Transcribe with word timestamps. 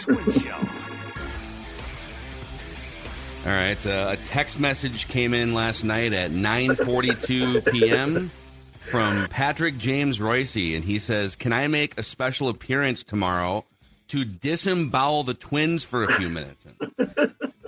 Twin 0.00 0.30
Show. 0.32 0.56
All 3.46 3.52
right, 3.52 3.86
uh, 3.86 4.08
a 4.10 4.16
text 4.18 4.60
message 4.60 5.08
came 5.08 5.32
in 5.32 5.54
last 5.54 5.82
night 5.82 6.12
at 6.12 6.30
9:42 6.30 7.72
p.m. 7.72 8.30
from 8.80 9.28
Patrick 9.28 9.78
James 9.78 10.20
Royce, 10.20 10.56
and 10.56 10.84
he 10.84 10.98
says, 10.98 11.36
"Can 11.36 11.54
I 11.54 11.66
make 11.66 11.98
a 11.98 12.02
special 12.02 12.50
appearance 12.50 13.02
tomorrow 13.02 13.64
to 14.08 14.26
disembowel 14.26 15.22
the 15.22 15.32
Twins 15.32 15.84
for 15.84 16.04
a 16.04 16.12
few 16.16 16.28
minutes?" 16.28 16.66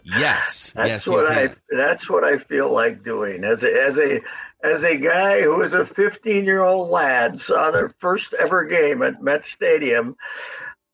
yes, 0.05 0.73
That's 0.77 0.89
yes, 0.89 1.07
what 1.07 1.33
I. 1.33 1.55
That's 1.71 2.07
what 2.11 2.23
I 2.23 2.37
feel 2.37 2.71
like 2.71 3.03
doing 3.03 3.43
as 3.43 3.63
a 3.63 3.73
as 3.73 3.97
a 3.97 4.21
as 4.63 4.85
a 4.85 4.99
guy 4.99 5.41
who 5.41 5.57
was 5.57 5.73
a 5.73 5.87
15 5.87 6.45
year 6.45 6.63
old 6.63 6.91
lad 6.91 7.41
saw 7.41 7.71
their 7.71 7.89
first 7.99 8.35
ever 8.35 8.65
game 8.65 9.03
at 9.03 9.23
Met 9.23 9.47
Stadium. 9.47 10.17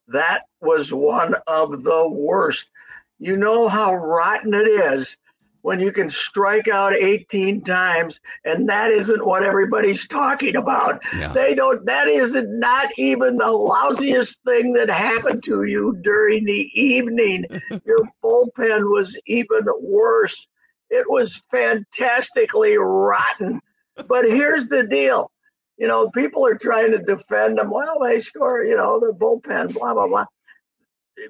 That 0.08 0.42
was 0.60 0.92
one 0.92 1.34
of 1.46 1.82
the 1.84 2.08
worst. 2.10 2.70
You 3.18 3.36
know 3.36 3.68
how 3.68 3.94
rotten 3.94 4.54
it 4.54 4.66
is 4.66 5.16
when 5.62 5.80
you 5.80 5.92
can 5.92 6.08
strike 6.08 6.68
out 6.68 6.94
18 6.94 7.62
times 7.62 8.20
and 8.44 8.68
that 8.68 8.90
isn't 8.90 9.26
what 9.26 9.42
everybody's 9.42 10.06
talking 10.06 10.56
about. 10.56 11.00
Yeah. 11.14 11.32
They 11.32 11.54
don't 11.54 11.84
that 11.86 12.08
isn't 12.08 12.58
not 12.58 12.88
even 12.96 13.36
the 13.36 13.46
lousiest 13.46 14.36
thing 14.46 14.72
that 14.74 14.88
happened 14.88 15.42
to 15.44 15.64
you 15.64 15.98
during 16.02 16.44
the 16.44 16.70
evening. 16.72 17.44
Your 17.84 18.08
bullpen 18.24 18.90
was 18.90 19.16
even 19.26 19.64
worse. 19.80 20.46
It 20.90 21.04
was 21.10 21.42
fantastically 21.50 22.78
rotten. 22.78 23.60
But 24.06 24.24
here's 24.24 24.68
the 24.68 24.84
deal. 24.84 25.30
You 25.78 25.86
know, 25.86 26.10
people 26.10 26.44
are 26.44 26.56
trying 26.56 26.90
to 26.92 26.98
defend 26.98 27.58
them. 27.58 27.70
Well, 27.70 28.00
they 28.00 28.20
score, 28.20 28.64
you 28.64 28.76
know, 28.76 28.98
their 28.98 29.12
bullpen, 29.12 29.72
blah, 29.74 29.94
blah, 29.94 30.08
blah. 30.08 30.26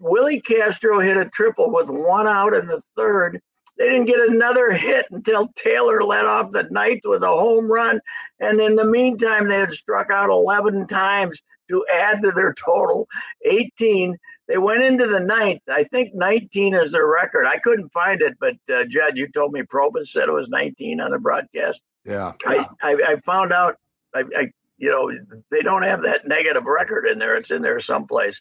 Willi 0.01 0.41
Castro 0.41 1.01
hit 1.01 1.17
a 1.17 1.27
triple 1.27 1.71
with 1.71 1.89
one 1.89 2.27
out 2.27 2.55
in 2.55 2.67
the 2.67 2.83
third. 2.97 3.41
They 3.79 3.89
didn't 3.89 4.07
get 4.07 4.29
another 4.29 4.73
hit 4.73 5.07
until 5.11 5.49
Taylor 5.55 6.03
led 6.03 6.25
off 6.25 6.51
the 6.51 6.65
ninth 6.71 7.03
with 7.05 7.23
a 7.23 7.29
home 7.29 7.71
run. 7.71 8.01
And 8.41 8.61
in 8.61 8.75
the 8.75 8.85
meantime, 8.85 9.49
they 9.49 9.59
had 9.59 9.73
struck 9.73 10.11
out 10.11 10.31
11 10.31 10.89
times 10.89 11.41
to 11.69 11.85
add 11.93 12.23
to 12.23 12.33
their 12.33 12.55
total 12.55 13.07
18. 13.45 14.17
They 14.49 14.59
went 14.59 14.83
into 14.83 15.07
the 15.07 15.21
ninth. 15.21 15.61
I 15.69 15.85
think 15.85 16.15
19 16.15 16.75
is 16.75 16.93
their 16.93 17.07
record. 17.07 17.47
I 17.47 17.59
couldn't 17.59 17.93
find 17.93 18.21
it, 18.23 18.37
but 18.41 18.57
uh, 18.73 18.85
Judd, 18.89 19.17
you 19.17 19.29
told 19.29 19.53
me 19.53 19.63
Provus 19.63 20.09
said 20.09 20.29
it 20.29 20.33
was 20.33 20.49
19 20.49 21.01
on 21.01 21.11
the 21.11 21.19
broadcast. 21.19 21.81
Yeah. 22.05 22.33
I, 22.47 22.67
I, 22.81 22.93
I 23.07 23.17
found 23.27 23.53
out, 23.53 23.77
I, 24.15 24.25
I, 24.37 24.53
you 24.79 24.91
know, 24.91 25.11
they 25.51 25.61
don't 25.61 25.83
have 25.83 26.03
that 26.03 26.27
negative 26.27 26.65
record 26.65 27.07
in 27.07 27.19
there. 27.19 27.37
It's 27.37 27.51
in 27.51 27.63
there 27.63 27.81
someplace. 27.81 28.41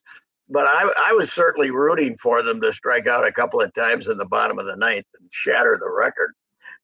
But 0.50 0.66
I, 0.66 0.89
I 1.09 1.13
was 1.13 1.31
certainly 1.31 1.72
rooting 1.72 2.16
for 2.17 2.41
them 2.41 2.61
to 2.61 2.72
strike 2.72 3.07
out 3.07 3.28
a 3.28 3.31
couple 3.31 3.61
of 3.61 3.73
times 3.73 4.07
in 4.07 4.17
the 4.17 4.25
bottom 4.25 4.59
of 4.59 4.66
the 4.66 4.77
ninth 4.77 5.06
and 5.19 5.27
shatter 5.31 5.77
the 5.79 5.91
record 5.91 6.33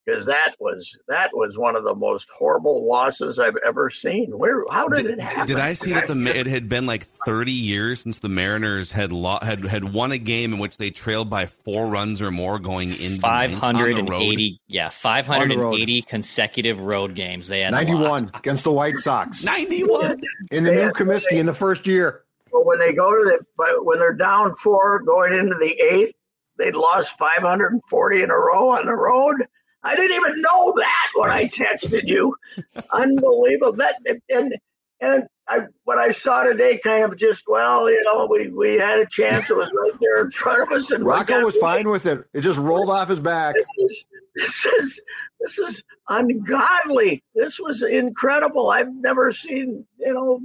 because 0.06 0.26
that 0.26 0.56
was 0.60 0.98
that 1.08 1.30
was 1.34 1.58
one 1.58 1.76
of 1.76 1.84
the 1.84 1.96
most 1.96 2.28
horrible 2.30 2.88
losses 2.88 3.40
I've 3.40 3.56
ever 3.66 3.90
seen. 3.90 4.38
Where 4.38 4.64
how 4.70 4.88
did, 4.88 5.06
it 5.06 5.20
happen? 5.20 5.48
Did 5.48 5.60
I 5.60 5.74
see 5.74 5.94
that 5.94 6.08
the 6.08 6.14
it 6.26 6.46
had 6.46 6.68
been 6.68 6.86
like 6.86 7.04
30 7.04 7.52
years 7.52 8.02
since 8.02 8.20
the 8.20 8.30
Mariners 8.30 8.92
had 8.92 9.12
lo- 9.12 9.40
had 9.42 9.64
had 9.66 9.94
won 9.94 10.12
a 10.12 10.18
game 10.18 10.54
in 10.54 10.60
which 10.60 10.78
they 10.78 10.92
trailed 10.92 11.30
by 11.30 11.46
four 11.46 11.88
runs 11.88 12.22
or 12.22 12.32
more 12.32 12.60
going 12.60 12.90
into 12.90 13.22
the 13.22 13.28
ninth 13.28 13.64
on 13.64 13.76
the 13.76 13.84
road? 13.84 14.10
580 14.10 14.62
yeah 14.68 14.90
580 14.90 16.02
consecutive 16.04 16.80
road 16.82 17.16
games 17.16 17.48
they 17.48 17.62
had 17.62 17.72
91 17.72 18.02
lost. 18.04 18.24
against 18.36 18.64
the 18.64 18.72
White 18.72 18.98
Sox 18.98 19.44
91 19.44 20.22
in 20.52 20.64
the 20.64 20.72
new 20.72 20.92
Comiskey 20.92 21.38
in 21.38 21.46
the 21.46 21.54
first 21.54 21.88
year. 21.88 22.24
But 22.52 22.66
when 22.66 22.78
they 22.78 22.94
go 22.94 23.12
to 23.12 23.24
the 23.24 23.46
but 23.58 23.86
when 23.86 24.00
they're 24.00 24.14
down 24.14 24.54
four 24.56 25.02
going 25.02 25.34
into 25.34 25.56
the 25.56 25.72
eighth, 25.92 26.14
they'd 26.58 26.76
lost 26.76 27.18
540 27.18 28.22
in 28.22 28.30
a 28.30 28.36
row 28.36 28.70
on 28.70 28.86
the 28.86 28.94
road. 28.94 29.48
I 29.84 29.96
didn't 29.96 30.16
even 30.16 30.42
know 30.42 30.74
that 30.78 31.10
when 31.16 31.30
I 31.30 31.46
texted 31.46 32.08
you. 32.08 32.36
Unbelievable. 32.94 33.74
That 33.74 33.96
and 34.30 34.56
and 35.02 35.24
I 35.48 35.62
what 35.84 35.98
I 35.98 36.12
saw 36.12 36.44
today 36.44 36.78
kind 36.78 37.04
of 37.04 37.18
just 37.18 37.44
well, 37.48 37.90
you 37.90 38.02
know, 38.04 38.28
we 38.30 38.48
we 38.48 38.76
had 38.76 39.00
a 39.00 39.06
chance. 39.06 39.50
It 39.50 39.58
was 39.58 39.70
right 39.74 40.00
there 40.00 40.24
in 40.24 40.32
front 40.32 40.62
of 40.62 40.72
us, 40.72 40.92
and 40.92 41.06
Rocco 41.06 41.44
was 41.44 41.58
fine 41.58 41.90
with 41.90 42.06
it. 42.06 42.24
It 42.34 42.42
just 42.42 42.60
rolled 42.60 42.90
off 42.90 43.10
his 43.10 43.20
back. 43.20 43.56
This 43.56 43.70
is 43.78 44.06
this 44.36 44.66
is 44.66 45.02
this 45.42 45.60
is 45.60 45.84
ungodly. 46.08 47.22
This 47.36 47.60
was 47.60 47.84
incredible. 47.84 48.70
I've 48.70 48.94
never 48.94 49.34
seen 49.34 49.86
you 49.98 50.14
know 50.14 50.40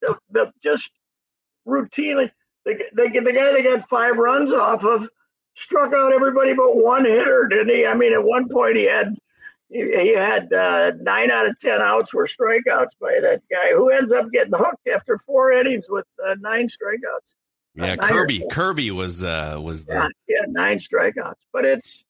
the, 0.00 0.16
the 0.30 0.52
just 0.62 0.90
routinely 1.66 2.30
the, 2.64 2.74
the 2.92 3.08
the 3.08 3.32
guy 3.32 3.52
that 3.52 3.64
got 3.64 3.88
five 3.88 4.16
runs 4.16 4.52
off 4.52 4.84
of 4.84 5.08
struck 5.54 5.92
out 5.92 6.12
everybody 6.12 6.54
but 6.54 6.76
one 6.76 7.04
hitter, 7.04 7.46
didn't 7.48 7.74
he? 7.74 7.86
I 7.86 7.94
mean, 7.94 8.12
at 8.12 8.22
one 8.22 8.48
point 8.48 8.76
he 8.76 8.84
had 8.84 9.16
he, 9.68 10.14
had 10.14 10.52
uh, 10.52 10.92
nine 11.00 11.30
out 11.30 11.46
of 11.46 11.58
ten 11.58 11.80
outs 11.80 12.12
were 12.12 12.26
strikeouts 12.26 12.90
by 13.00 13.18
that 13.20 13.42
guy 13.50 13.70
who 13.72 13.90
ends 13.90 14.12
up 14.12 14.30
getting 14.30 14.52
hooked 14.54 14.86
after 14.88 15.18
four 15.18 15.50
innings 15.50 15.86
with 15.88 16.06
uh, 16.26 16.34
nine 16.40 16.68
strikeouts. 16.68 17.34
Yeah, 17.74 17.94
Nine 17.94 18.08
Kirby. 18.10 18.44
Kirby 18.50 18.90
was 18.90 19.22
uh 19.22 19.58
was 19.62 19.86
the 19.86 19.94
Yeah, 19.94 20.08
yeah, 20.28 20.44
nine 20.48 20.78
strikeouts. 20.78 21.36
But 21.52 21.64
it's 21.64 22.04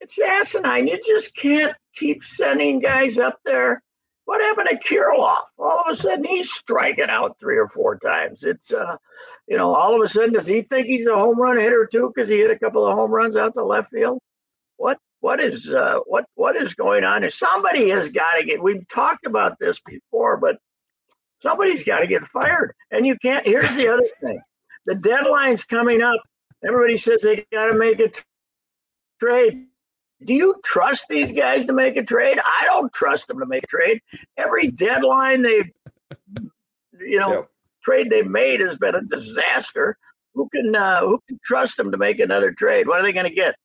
it's 0.00 0.18
asinine. 0.18 0.88
You 0.88 1.00
just 1.06 1.34
can't 1.36 1.76
keep 1.94 2.24
sending 2.24 2.80
guys 2.80 3.18
up 3.18 3.38
there. 3.44 3.82
What 4.30 4.42
happened 4.42 4.68
to 4.70 4.88
Kirilloff? 4.88 5.42
All 5.58 5.82
of 5.84 5.92
a 5.92 5.96
sudden 6.00 6.22
he's 6.22 6.52
striking 6.52 7.10
out 7.10 7.36
three 7.40 7.58
or 7.58 7.68
four 7.68 7.98
times. 7.98 8.44
It's 8.44 8.72
uh 8.72 8.96
you 9.48 9.56
know, 9.56 9.74
all 9.74 9.96
of 9.96 10.02
a 10.02 10.08
sudden 10.08 10.34
does 10.34 10.46
he 10.46 10.62
think 10.62 10.86
he's 10.86 11.08
a 11.08 11.16
home 11.16 11.36
run 11.36 11.58
hitter 11.58 11.88
too 11.90 12.12
because 12.14 12.28
he 12.28 12.38
hit 12.38 12.48
a 12.48 12.56
couple 12.56 12.86
of 12.86 12.94
home 12.94 13.10
runs 13.10 13.34
out 13.34 13.54
the 13.54 13.64
left 13.64 13.90
field? 13.90 14.20
What 14.76 14.98
what 15.18 15.40
is 15.40 15.68
uh 15.68 15.98
what 16.06 16.26
what 16.36 16.54
is 16.54 16.74
going 16.74 17.02
on? 17.02 17.22
here? 17.22 17.30
Somebody 17.32 17.88
has 17.88 18.08
got 18.10 18.34
to 18.38 18.46
get 18.46 18.62
we've 18.62 18.86
talked 18.86 19.26
about 19.26 19.58
this 19.58 19.80
before, 19.80 20.36
but 20.36 20.58
somebody's 21.42 21.82
got 21.82 21.98
to 21.98 22.06
get 22.06 22.24
fired. 22.28 22.72
And 22.92 23.04
you 23.04 23.16
can't 23.18 23.44
here's 23.44 23.74
the 23.74 23.88
other 23.88 24.06
thing. 24.24 24.40
The 24.86 24.94
deadline's 24.94 25.64
coming 25.64 26.02
up. 26.02 26.20
Everybody 26.64 26.98
says 26.98 27.20
they 27.20 27.44
got 27.52 27.66
to 27.66 27.74
make 27.74 27.98
a 27.98 28.12
trade. 29.18 29.66
Do 30.24 30.34
you 30.34 30.56
trust 30.64 31.06
these 31.08 31.32
guys 31.32 31.66
to 31.66 31.72
make 31.72 31.96
a 31.96 32.02
trade? 32.02 32.38
I 32.38 32.64
don't 32.66 32.92
trust 32.92 33.26
them 33.28 33.40
to 33.40 33.46
make 33.46 33.64
a 33.64 33.66
trade. 33.66 34.00
Every 34.36 34.68
deadline 34.68 35.42
they, 35.42 35.72
you 36.98 37.18
know, 37.18 37.30
Yep. 37.32 37.50
trade 37.84 38.10
they've 38.10 38.26
made 38.26 38.60
has 38.60 38.76
been 38.76 38.94
a 38.94 39.02
disaster. 39.02 39.96
Who 40.34 40.48
can 40.48 40.74
uh, 40.76 41.00
who 41.00 41.20
can 41.26 41.40
trust 41.44 41.76
them 41.76 41.90
to 41.92 41.98
make 41.98 42.20
another 42.20 42.52
trade? 42.52 42.86
What 42.86 43.00
are 43.00 43.02
they 43.02 43.12
going 43.12 43.26
to 43.26 43.34
get? 43.34 43.56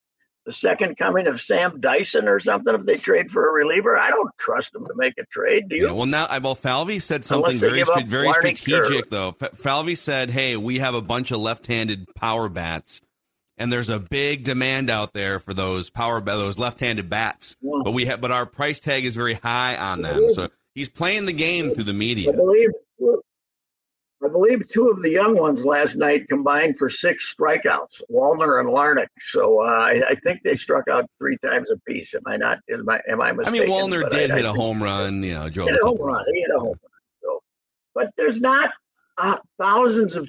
The 0.46 0.54
second 0.54 0.96
coming 0.96 1.26
of 1.28 1.42
Sam 1.42 1.80
Dyson 1.82 2.28
or 2.28 2.40
something? 2.40 2.74
If 2.76 2.86
they 2.86 2.98
trade 2.98 3.32
for 3.32 3.50
a 3.50 3.52
reliever, 3.52 3.98
I 3.98 4.10
don't 4.12 4.30
trust 4.38 4.74
them 4.74 4.86
to 4.86 4.94
make 4.96 5.16
a 5.18 5.26
trade. 5.32 5.70
Do 5.70 5.76
you? 5.76 5.88
Yeah, 5.88 5.92
well, 5.94 6.06
now, 6.06 6.28
I- 6.30 6.38
well, 6.38 6.54
Falvey 6.56 7.00
said 7.00 7.26
something 7.26 7.58
very, 7.58 7.84
give 7.84 7.88
very 8.08 8.28
Warnick 8.28 8.58
strategic, 8.58 9.10
though. 9.10 9.36
F- 9.42 9.58
Falvey 9.58 9.96
said, 9.96 10.30
"Hey, 10.30 10.56
we 10.56 10.80
have 10.80 10.94
a 10.94 11.02
bunch 11.02 11.32
of 11.32 11.40
left-handed 11.40 12.14
power 12.16 12.48
bats, 12.48 13.02
and 13.58 13.72
there's 13.72 13.90
a 13.90 14.00
big 14.00 14.44
demand 14.44 14.90
out 14.90 15.14
there 15.14 15.40
for 15.40 15.54
those 15.54 15.90
power, 15.90 16.22
those 16.22 16.60
left-handed 16.60 17.10
bats. 17.10 17.56
Yeah. 17.62 17.82
But 17.84 17.92
we 17.92 18.06
have, 18.06 18.22
but 18.22 18.32
our 18.32 18.46
price 18.46 18.80
tag 18.80 19.06
is 19.06 19.16
very 19.16 19.34
high 19.34 19.76
on 19.78 20.02
them. 20.02 20.34
So 20.34 20.50
he's 20.74 20.90
playing 20.90 21.26
the 21.26 21.34
game 21.34 21.72
through 21.72 21.86
the 21.86 21.94
media. 21.94 22.32
I 22.32 22.36
believe 22.36 22.70
I 24.24 24.28
believe 24.28 24.68
two 24.70 24.88
of 24.88 25.02
the 25.02 25.10
young 25.10 25.38
ones 25.38 25.66
last 25.66 25.98
night 25.98 26.28
combined 26.28 26.80
for 26.80 26.90
six 26.90 27.34
strikeouts, 27.34 28.02
Wallner 28.12 28.60
and 28.60 28.70
Larnach. 28.70 29.08
So 29.20 29.62
uh, 29.62 29.66
I, 29.66 30.04
I, 30.10 30.16
think 30.16 30.42
they 30.44 30.56
struck 30.56 30.88
out 30.88 31.06
three 31.20 31.38
times 31.38 31.70
apiece. 31.70 32.16
Am 32.16 32.22
I 32.26 32.38
not? 32.38 32.60
Am 32.72 32.90
I, 32.90 33.02
am 33.08 33.22
I 33.22 33.34
mistaken? 33.34 33.62
I 33.62 33.66
mean, 33.66 33.70
Wallner 33.70 34.10
did 34.10 34.32
I, 34.32 34.38
hit 34.38 34.46
a 34.46 34.54
home 34.54 34.82
run. 34.82 35.22
You 35.22 35.36
know, 35.36 35.50
Joe. 35.50 35.66
Hit 35.66 35.76
a 35.80 35.86
home 35.86 35.98
run. 36.00 36.26
He 36.34 36.40
hit 36.40 36.50
a 36.56 36.60
home 36.60 36.70
run. 36.70 36.92
So, 37.22 37.44
but 37.94 38.12
there's 38.18 38.40
not 38.40 38.72
uh, 39.18 39.38
thousands 39.60 40.16
of 40.16 40.28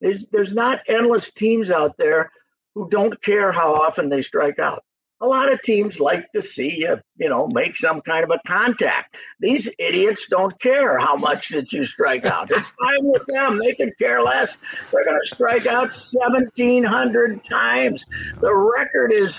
there's 0.00 0.26
there's 0.26 0.52
not 0.52 0.82
endless 0.86 1.30
teams 1.30 1.70
out 1.70 1.96
there 1.96 2.30
who 2.78 2.88
don't 2.88 3.20
care 3.22 3.50
how 3.50 3.74
often 3.74 4.08
they 4.08 4.22
strike 4.22 4.60
out 4.60 4.84
a 5.20 5.26
lot 5.26 5.52
of 5.52 5.60
teams 5.62 5.98
like 5.98 6.30
to 6.32 6.40
see 6.42 6.78
you, 6.78 6.96
you 7.16 7.28
know, 7.28 7.48
make 7.48 7.76
some 7.76 8.00
kind 8.00 8.22
of 8.22 8.30
a 8.30 8.40
contact. 8.46 9.16
These 9.40 9.68
idiots 9.78 10.26
don't 10.30 10.58
care 10.60 10.96
how 10.96 11.16
much 11.16 11.48
that 11.48 11.72
you 11.72 11.86
strike 11.86 12.24
out. 12.24 12.50
It's 12.58 12.70
fine 12.80 13.04
with 13.04 13.26
them. 13.26 13.58
They 13.58 13.74
can 13.74 13.90
care 13.98 14.22
less. 14.22 14.58
They're 14.92 15.04
going 15.04 15.18
to 15.20 15.26
strike 15.26 15.66
out 15.66 15.88
1,700 15.88 17.42
times. 17.42 18.06
The 18.38 18.54
record 18.54 19.12
is 19.12 19.38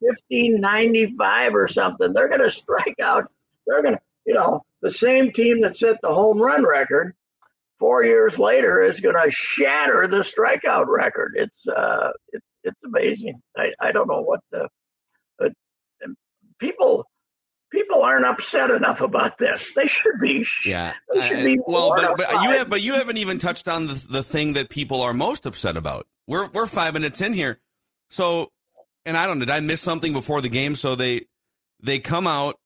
1595 0.00 1.54
or 1.54 1.68
something. 1.68 2.12
They're 2.12 2.28
going 2.28 2.40
to 2.40 2.50
strike 2.50 2.98
out. 3.00 3.30
They're 3.66 3.82
going 3.82 3.94
to, 3.94 4.00
you 4.26 4.34
know, 4.34 4.64
the 4.80 4.90
same 4.90 5.30
team 5.30 5.60
that 5.60 5.76
set 5.76 6.00
the 6.02 6.12
home 6.12 6.42
run 6.42 6.66
record 6.66 7.14
four 7.78 8.04
years 8.04 8.38
later 8.38 8.82
is 8.82 9.00
going 9.00 9.14
to 9.14 9.30
shatter 9.30 10.08
the 10.08 10.18
strikeout 10.18 10.86
record. 10.88 11.34
It's, 11.36 11.66
uh, 11.68 12.10
it's, 12.32 12.46
it's 12.64 12.80
amazing. 12.84 13.40
I, 13.56 13.70
I 13.80 13.92
don't 13.92 14.08
know 14.08 14.20
what 14.20 14.40
the, 14.50 14.68
people 16.62 17.04
people 17.70 18.02
aren't 18.02 18.24
upset 18.24 18.70
enough 18.70 19.00
about 19.00 19.36
this. 19.38 19.72
They 19.74 19.86
should 19.86 20.18
be. 20.20 20.46
Yeah. 20.64 20.92
Should 21.26 21.44
be 21.44 21.58
well, 21.66 21.94
but, 21.96 22.16
but, 22.16 22.30
you 22.44 22.50
have, 22.50 22.70
but 22.70 22.82
you 22.82 22.94
haven't 22.94 23.18
even 23.18 23.38
touched 23.38 23.68
on 23.68 23.86
the 23.86 24.06
the 24.10 24.22
thing 24.22 24.54
that 24.54 24.70
people 24.70 25.02
are 25.02 25.12
most 25.12 25.44
upset 25.44 25.76
about. 25.76 26.06
We're 26.26 26.48
we're 26.48 26.66
five 26.66 26.94
minutes 26.94 27.20
in 27.20 27.32
here, 27.32 27.58
so 28.08 28.50
and 29.04 29.16
I 29.16 29.26
don't 29.26 29.38
know. 29.38 29.44
Did 29.46 29.54
I 29.54 29.60
miss 29.60 29.80
something 29.80 30.12
before 30.12 30.40
the 30.40 30.48
game? 30.48 30.76
So 30.76 30.94
they 30.94 31.26
they 31.82 31.98
come 31.98 32.26
out. 32.26 32.58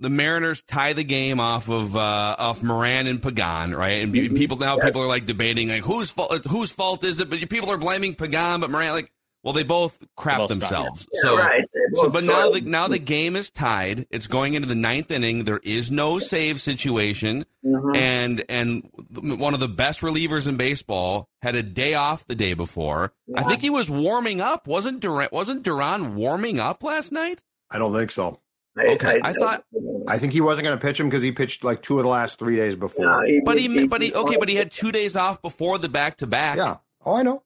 The 0.00 0.10
Mariners 0.10 0.62
tie 0.62 0.94
the 0.94 1.04
game 1.04 1.38
off 1.38 1.68
of 1.68 1.94
uh, 1.94 2.34
off 2.36 2.60
Moran 2.60 3.06
and 3.06 3.22
Pagan, 3.22 3.72
right? 3.72 4.02
And 4.02 4.12
mm-hmm. 4.12 4.34
people 4.34 4.56
now 4.56 4.76
people 4.76 5.00
are 5.00 5.06
like 5.06 5.26
debating 5.26 5.68
like 5.68 5.84
whose 5.84 6.10
fault 6.10 6.44
whose 6.46 6.72
fault 6.72 7.04
is 7.04 7.20
it? 7.20 7.30
But 7.30 7.48
people 7.48 7.70
are 7.70 7.78
blaming 7.78 8.16
Pagan, 8.16 8.60
but 8.60 8.70
Moran 8.70 8.90
like 8.90 9.11
well, 9.42 9.52
they 9.52 9.64
both 9.64 9.98
crap 10.16 10.38
both 10.38 10.50
themselves. 10.50 11.06
Yeah, 11.12 11.20
so, 11.22 11.36
right. 11.36 11.64
so, 11.94 12.10
but 12.10 12.22
now 12.22 12.50
the 12.50 12.60
now 12.60 12.86
the 12.86 12.98
game 12.98 13.34
is 13.34 13.50
tied. 13.50 14.06
It's 14.10 14.26
going 14.28 14.54
into 14.54 14.68
the 14.68 14.76
ninth 14.76 15.10
inning. 15.10 15.44
There 15.44 15.60
is 15.62 15.90
no 15.90 16.18
save 16.20 16.60
situation, 16.60 17.44
mm-hmm. 17.64 17.96
and 17.96 18.44
and 18.48 18.88
one 19.16 19.54
of 19.54 19.60
the 19.60 19.68
best 19.68 20.00
relievers 20.00 20.48
in 20.48 20.56
baseball 20.56 21.28
had 21.40 21.56
a 21.56 21.62
day 21.62 21.94
off 21.94 22.26
the 22.26 22.36
day 22.36 22.54
before. 22.54 23.12
Yeah. 23.26 23.40
I 23.40 23.42
think 23.44 23.62
he 23.62 23.70
was 23.70 23.90
warming 23.90 24.40
up. 24.40 24.66
wasn't 24.68 25.00
Duran? 25.00 25.28
Wasn't 25.32 25.64
Duran 25.64 26.14
warming 26.14 26.60
up 26.60 26.84
last 26.84 27.10
night? 27.10 27.42
I 27.70 27.78
don't 27.78 27.92
think 27.92 28.10
so. 28.12 28.38
Okay, 28.78 29.20
I, 29.22 29.28
I, 29.28 29.30
I 29.30 29.32
thought. 29.32 29.64
I 30.08 30.18
think 30.18 30.32
he 30.32 30.40
wasn't 30.40 30.64
going 30.64 30.78
to 30.78 30.82
pitch 30.82 30.98
him 30.98 31.08
because 31.08 31.22
he 31.22 31.32
pitched 31.32 31.62
like 31.64 31.82
two 31.82 31.98
of 31.98 32.04
the 32.04 32.08
last 32.08 32.38
three 32.38 32.56
days 32.56 32.74
before. 32.74 33.04
No, 33.04 33.20
he, 33.22 33.40
but 33.44 33.58
he, 33.58 33.68
he, 33.68 33.86
but 33.86 34.00
he, 34.00 34.14
okay, 34.14 34.36
but 34.38 34.48
he 34.48 34.54
had 34.54 34.70
two 34.70 34.92
days 34.92 35.14
off 35.14 35.42
before 35.42 35.78
the 35.78 35.88
back 35.88 36.18
to 36.18 36.26
back. 36.26 36.56
Yeah. 36.56 36.76
Oh, 37.04 37.14
I 37.14 37.22
know. 37.22 37.42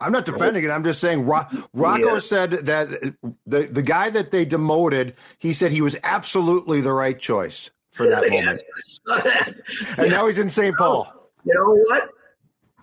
I'm 0.00 0.12
not 0.12 0.24
defending 0.24 0.64
it. 0.64 0.70
I'm 0.70 0.84
just 0.84 1.00
saying 1.00 1.26
Ro- 1.26 1.46
Rocco 1.74 2.14
yeah. 2.14 2.18
said 2.20 2.50
that 2.66 2.88
the 3.46 3.62
the 3.66 3.82
guy 3.82 4.10
that 4.10 4.30
they 4.30 4.44
demoted, 4.44 5.14
he 5.38 5.52
said 5.52 5.72
he 5.72 5.80
was 5.82 5.96
absolutely 6.02 6.80
the 6.80 6.92
right 6.92 7.18
choice 7.18 7.70
for 7.92 8.08
that 8.08 8.28
moment. 8.30 8.62
and 9.98 10.10
now 10.10 10.26
he's 10.26 10.38
in 10.38 10.48
St. 10.50 10.76
Paul. 10.76 11.12
You 11.44 11.54
know 11.54 11.74
what? 11.88 12.10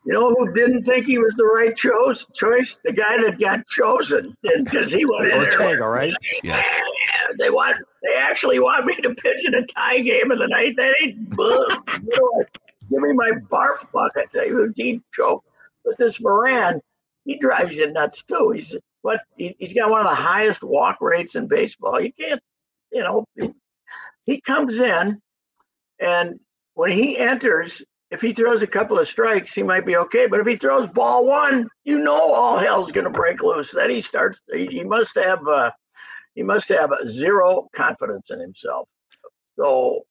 You 0.06 0.14
know 0.14 0.30
who 0.30 0.54
didn't 0.54 0.84
think 0.84 1.06
he 1.06 1.18
was 1.18 1.36
the 1.36 1.44
right 1.44 1.75
choice? 1.75 2.25
Choice 2.34 2.80
the 2.86 2.94
guy 2.94 3.22
that 3.24 3.40
got 3.40 3.68
chosen 3.68 4.38
because 4.42 4.90
he 4.90 5.06
went 5.06 5.28
in 5.28 5.38
Ortega, 5.38 5.80
there. 5.80 5.90
right? 5.90 6.14
Yeah. 6.44 6.62
They 7.38 7.50
want. 7.50 7.75
They 8.04 8.14
actually 8.16 8.60
want 8.60 8.86
me 8.86 8.96
to 8.96 9.14
pitch 9.14 9.46
in 9.46 9.54
a 9.54 9.66
tie 9.66 10.00
game 10.00 10.31
of 10.31 10.40
the 10.40 10.48
night. 10.48 10.75
That 10.78 10.96
ain't. 11.02 11.18
you 11.18 12.10
know, 12.16 12.46
give 12.90 13.02
me 13.02 13.12
my 13.14 13.31
barf 13.52 13.92
bucket. 13.92 14.30
They 14.34 14.54
would 14.54 14.74
choke. 15.14 15.44
But 15.84 15.98
this 15.98 16.22
Moran, 16.22 16.80
he 17.27 17.38
drives 17.38 17.74
you 17.74 17.91
nuts 17.91 18.24
too. 18.24 18.51
He's 18.51 18.74
what 19.01 19.21
he, 19.38 19.56
has 19.62 19.74
got 19.74 19.89
one 19.89 20.00
of 20.00 20.09
the 20.09 20.15
highest 20.15 20.63
walk 20.63 20.97
rates 21.01 21.35
in 21.35 21.47
baseball. 21.47 22.00
You 22.00 22.12
can't, 22.13 22.41
you 22.91 23.03
know, 23.03 23.25
he, 24.25 24.41
comes 24.41 24.79
in, 24.79 25.21
and 26.00 26.39
when 26.75 26.91
he 26.91 27.18
enters, 27.18 27.81
if 28.12 28.21
he 28.21 28.31
throws 28.31 28.62
a 28.62 28.68
couple 28.68 28.97
of 28.97 29.09
strikes, 29.09 29.53
he 29.53 29.62
might 29.62 29.85
be 29.85 29.97
okay. 29.97 30.27
But 30.27 30.39
if 30.39 30.47
he 30.47 30.56
throws 30.56 30.88
ball 30.88 31.27
one, 31.27 31.68
you 31.83 32.00
know 32.00 32.33
all 32.33 32.57
hell's 32.57 32.94
going 32.94 33.03
to 33.03 33.09
break 33.09 33.44
loose. 33.44 33.71
Then 33.71 33.89
he 33.89 34.01
starts. 34.01 34.41
He, 34.51 34.68
he 34.68 34.83
must 34.85 35.13
have. 35.15 35.45
Uh, 35.45 35.71
he 36.33 36.44
must 36.44 36.69
have 36.69 36.91
zero 37.09 37.68
confidence 37.75 38.30
in 38.30 38.39
himself. 38.39 38.88
So, 39.59 40.03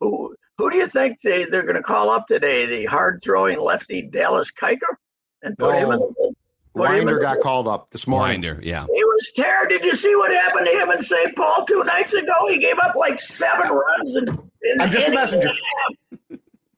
who 0.00 0.36
who 0.58 0.70
do 0.70 0.76
you 0.76 0.86
think 0.86 1.20
they, 1.22 1.44
they're 1.44 1.62
going 1.62 1.74
to 1.74 1.82
call 1.82 2.08
up 2.08 2.28
today? 2.28 2.66
The 2.66 2.84
hard 2.84 3.20
throwing 3.24 3.58
lefty 3.58 4.02
Dallas 4.02 4.52
Keuchel 4.52 4.94
and 5.42 5.58
put 5.58 5.72
no. 5.72 5.78
him 5.78 5.92
in 5.92 5.98
the 5.98 6.31
Winder 6.74 7.18
got 7.18 7.40
called 7.40 7.68
up 7.68 7.90
this 7.90 8.06
morning. 8.06 8.40
Winder, 8.40 8.60
yeah. 8.62 8.86
He 8.92 9.04
was 9.04 9.30
terrible. 9.34 9.68
Did 9.68 9.84
you 9.84 9.94
see 9.94 10.14
what 10.16 10.32
happened 10.32 10.66
to 10.66 10.72
him 10.72 10.90
in 10.90 11.02
St. 11.02 11.36
Paul 11.36 11.64
two 11.66 11.84
nights 11.84 12.14
ago? 12.14 12.32
He 12.48 12.58
gave 12.58 12.78
up 12.78 12.94
like 12.94 13.20
seven 13.20 13.68
runs. 13.68 14.16
In, 14.16 14.28
in 14.62 14.80
I'm 14.80 14.90
just 14.90 15.08
a 15.08 15.12
messenger. 15.12 15.50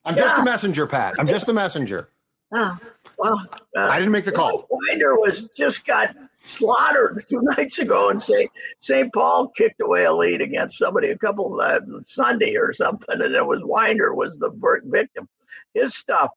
I'm 0.05 0.17
yeah. 0.17 0.23
just 0.23 0.39
a 0.39 0.43
messenger, 0.43 0.87
Pat. 0.87 1.15
I'm 1.19 1.27
just 1.27 1.49
a 1.49 1.53
messenger. 1.53 2.09
Oh, 2.53 2.79
well, 3.19 3.47
uh, 3.77 3.81
I 3.81 3.99
didn't 3.99 4.13
make 4.13 4.25
the 4.25 4.33
call. 4.33 4.67
Winder 4.71 5.15
was 5.15 5.49
just 5.57 5.87
got 5.87 6.15
slaughtered 6.45 7.25
two 7.31 7.41
nights 7.43 7.79
ago, 7.79 8.11
and 8.11 8.21
St. 8.21 8.51
St. 8.81 9.13
Paul 9.13 9.49
kicked 9.49 9.81
away 9.81 10.05
a 10.05 10.13
lead 10.13 10.41
against 10.41 10.79
somebody 10.79 11.09
a 11.09 11.19
couple 11.19 11.61
uh, 11.61 11.81
Sunday 12.07 12.57
or 12.57 12.73
something, 12.73 13.21
and 13.21 13.35
it 13.35 13.47
was 13.47 13.61
Winder 13.63 14.15
was 14.15 14.39
the 14.39 14.51
victim. 14.85 15.29
His 15.73 15.95
stuff 15.95 16.31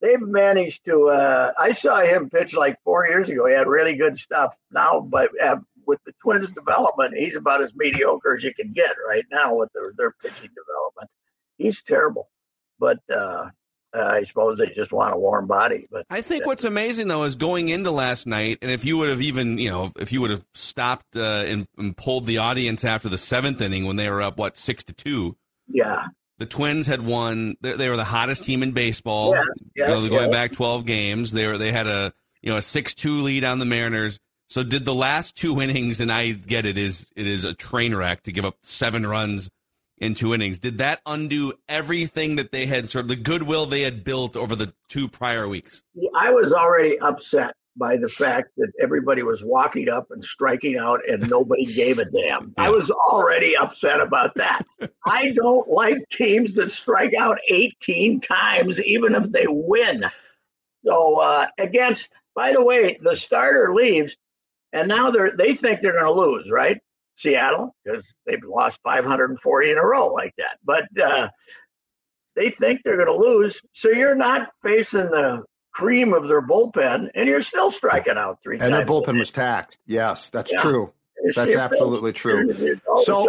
they've 0.00 0.20
managed 0.20 0.84
to. 0.86 1.08
Uh, 1.08 1.52
I 1.58 1.72
saw 1.72 2.00
him 2.00 2.30
pitch 2.30 2.54
like 2.54 2.76
four 2.84 3.06
years 3.06 3.28
ago. 3.28 3.46
He 3.46 3.54
had 3.54 3.66
really 3.66 3.96
good 3.96 4.18
stuff. 4.18 4.56
Now, 4.70 5.00
but 5.00 5.30
uh, 5.42 5.56
with 5.86 6.00
the 6.04 6.12
Twins' 6.22 6.50
development, 6.50 7.14
he's 7.16 7.36
about 7.36 7.62
as 7.62 7.72
mediocre 7.74 8.36
as 8.36 8.44
you 8.44 8.54
can 8.54 8.72
get 8.72 8.92
right 9.08 9.24
now 9.30 9.54
with 9.54 9.70
their 9.72 9.92
their 9.96 10.12
pitching 10.12 10.50
development. 10.54 11.10
He's 11.58 11.82
terrible, 11.82 12.28
but. 12.78 12.98
Uh, 13.08 13.50
I 13.92 14.22
suppose 14.22 14.58
they 14.58 14.68
just 14.68 14.92
want 14.92 15.14
a 15.14 15.18
warm 15.18 15.48
body. 15.48 15.86
But 15.90 16.06
I 16.10 16.20
think 16.20 16.46
what's 16.46 16.62
amazing 16.62 17.08
though 17.08 17.24
is 17.24 17.34
going 17.34 17.70
into 17.70 17.90
last 17.90 18.26
night, 18.26 18.58
and 18.62 18.70
if 18.70 18.84
you 18.84 18.98
would 18.98 19.08
have 19.08 19.20
even, 19.20 19.58
you 19.58 19.68
know, 19.68 19.90
if 19.98 20.12
you 20.12 20.20
would 20.20 20.30
have 20.30 20.44
stopped 20.54 21.16
uh, 21.16 21.44
and, 21.46 21.66
and, 21.76 21.96
pulled 21.96 22.26
the 22.26 22.38
audience 22.38 22.84
after 22.84 23.08
the 23.08 23.18
seventh 23.18 23.60
inning 23.60 23.84
when 23.84 23.96
they 23.96 24.08
were 24.08 24.22
up 24.22 24.38
what 24.38 24.56
six 24.56 24.84
to 24.84 24.92
two, 24.92 25.36
yeah, 25.66 26.06
the 26.40 26.46
Twins 26.46 26.86
had 26.86 27.02
won. 27.02 27.54
They 27.60 27.88
were 27.88 27.98
the 27.98 28.02
hottest 28.02 28.44
team 28.44 28.62
in 28.62 28.72
baseball. 28.72 29.34
Yes, 29.34 29.44
yes, 29.76 29.88
you 29.88 29.94
know, 29.94 30.08
going 30.08 30.30
yes. 30.30 30.32
back 30.32 30.52
twelve 30.52 30.86
games, 30.86 31.32
they 31.32 31.46
were 31.46 31.58
they 31.58 31.70
had 31.70 31.86
a 31.86 32.14
you 32.40 32.50
know 32.50 32.56
a 32.56 32.62
six 32.62 32.94
two 32.94 33.20
lead 33.20 33.44
on 33.44 33.58
the 33.58 33.66
Mariners. 33.66 34.18
So 34.48 34.64
did 34.64 34.84
the 34.84 34.94
last 34.94 35.36
two 35.36 35.60
innings, 35.60 36.00
and 36.00 36.10
I 36.10 36.32
get 36.32 36.64
it 36.64 36.78
is 36.78 37.06
it 37.14 37.26
is 37.26 37.44
a 37.44 37.52
train 37.52 37.94
wreck 37.94 38.22
to 38.22 38.32
give 38.32 38.46
up 38.46 38.56
seven 38.62 39.06
runs 39.06 39.50
in 39.98 40.14
two 40.14 40.32
innings. 40.32 40.58
Did 40.58 40.78
that 40.78 41.00
undo 41.04 41.52
everything 41.68 42.36
that 42.36 42.52
they 42.52 42.64
had 42.64 42.88
sort 42.88 43.04
of 43.04 43.08
the 43.08 43.16
goodwill 43.16 43.66
they 43.66 43.82
had 43.82 44.02
built 44.02 44.34
over 44.34 44.56
the 44.56 44.72
two 44.88 45.08
prior 45.08 45.46
weeks? 45.46 45.84
I 46.18 46.30
was 46.30 46.54
already 46.54 46.98
upset 46.98 47.54
by 47.80 47.96
the 47.96 48.06
fact 48.06 48.50
that 48.58 48.70
everybody 48.80 49.22
was 49.22 49.42
walking 49.42 49.88
up 49.88 50.08
and 50.10 50.22
striking 50.22 50.76
out 50.76 51.00
and 51.08 51.28
nobody 51.30 51.64
gave 51.64 51.98
a 51.98 52.04
damn. 52.04 52.52
I 52.58 52.68
was 52.68 52.90
already 52.90 53.56
upset 53.56 54.00
about 54.00 54.34
that. 54.36 54.62
I 55.06 55.30
don't 55.30 55.66
like 55.66 56.06
teams 56.10 56.54
that 56.56 56.70
strike 56.70 57.14
out 57.14 57.38
18 57.48 58.20
times, 58.20 58.78
even 58.80 59.14
if 59.14 59.32
they 59.32 59.46
win. 59.48 60.04
So 60.84 61.20
uh, 61.20 61.46
against, 61.58 62.10
by 62.36 62.52
the 62.52 62.62
way, 62.62 62.98
the 63.02 63.16
starter 63.16 63.74
leaves, 63.74 64.14
and 64.72 64.86
now 64.86 65.10
they're 65.10 65.32
they 65.36 65.54
think 65.54 65.80
they're 65.80 66.00
going 66.00 66.04
to 66.04 66.12
lose, 66.12 66.50
right? 66.50 66.78
Seattle, 67.16 67.74
because 67.84 68.06
they've 68.26 68.42
lost 68.44 68.78
540 68.84 69.70
in 69.70 69.78
a 69.78 69.84
row 69.84 70.12
like 70.12 70.34
that. 70.38 70.58
But 70.64 70.86
uh, 71.02 71.28
they 72.36 72.50
think 72.50 72.82
they're 72.84 72.96
going 72.96 73.18
to 73.18 73.26
lose, 73.26 73.60
so 73.72 73.90
you're 73.90 74.14
not 74.14 74.50
facing 74.62 75.10
the 75.10 75.42
cream 75.72 76.12
of 76.12 76.28
their 76.28 76.42
bullpen, 76.42 77.10
and 77.14 77.28
you're 77.28 77.42
still 77.42 77.70
striking 77.70 78.16
out 78.16 78.42
three 78.42 78.58
and. 78.58 78.72
Their 78.72 78.84
bullpen 78.84 79.18
was 79.18 79.30
taxed. 79.30 79.80
Yes, 79.86 80.30
that's 80.30 80.52
yeah. 80.52 80.60
true. 80.60 80.92
That's 81.34 81.56
absolutely 81.56 82.12
true. 82.12 82.78
So, 83.04 83.28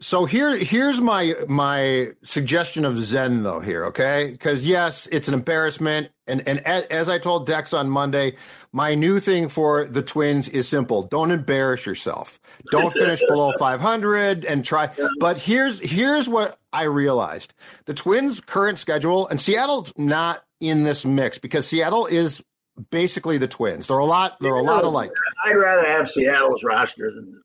so 0.00 0.24
here, 0.24 0.56
here's 0.56 1.00
my 1.00 1.34
my 1.48 2.08
suggestion 2.22 2.84
of 2.84 2.98
Zen 2.98 3.42
though. 3.42 3.60
Here, 3.60 3.86
okay? 3.86 4.30
Because 4.30 4.66
yes, 4.66 5.08
it's 5.10 5.28
an 5.28 5.34
embarrassment. 5.34 6.10
And 6.26 6.46
and 6.48 6.60
as 6.60 7.08
I 7.08 7.18
told 7.18 7.46
Dex 7.46 7.74
on 7.74 7.90
Monday, 7.90 8.36
my 8.72 8.94
new 8.94 9.20
thing 9.20 9.48
for 9.48 9.84
the 9.84 10.02
Twins 10.02 10.48
is 10.48 10.66
simple: 10.66 11.02
don't 11.02 11.30
embarrass 11.30 11.84
yourself. 11.84 12.40
Don't 12.70 12.92
finish 12.92 13.20
below 13.28 13.52
500 13.58 14.44
and 14.44 14.64
try. 14.64 14.90
But 15.20 15.38
here's 15.38 15.80
here's 15.80 16.28
what 16.28 16.58
I 16.72 16.84
realized: 16.84 17.52
the 17.84 17.94
Twins' 17.94 18.40
current 18.40 18.78
schedule 18.78 19.28
and 19.28 19.40
Seattle's 19.40 19.92
not 19.96 20.44
in 20.60 20.84
this 20.84 21.04
mix 21.04 21.38
because 21.38 21.66
Seattle 21.66 22.06
is 22.06 22.42
basically 22.90 23.38
the 23.38 23.48
Twins. 23.48 23.86
They're 23.86 23.98
a 23.98 24.04
lot. 24.04 24.36
They're 24.40 24.54
a 24.54 24.62
lot 24.62 24.84
alike. 24.84 25.10
I'd 25.44 25.56
rather 25.56 25.86
have 25.86 26.08
Seattle's 26.08 26.62
roster 26.64 27.10
than. 27.10 27.42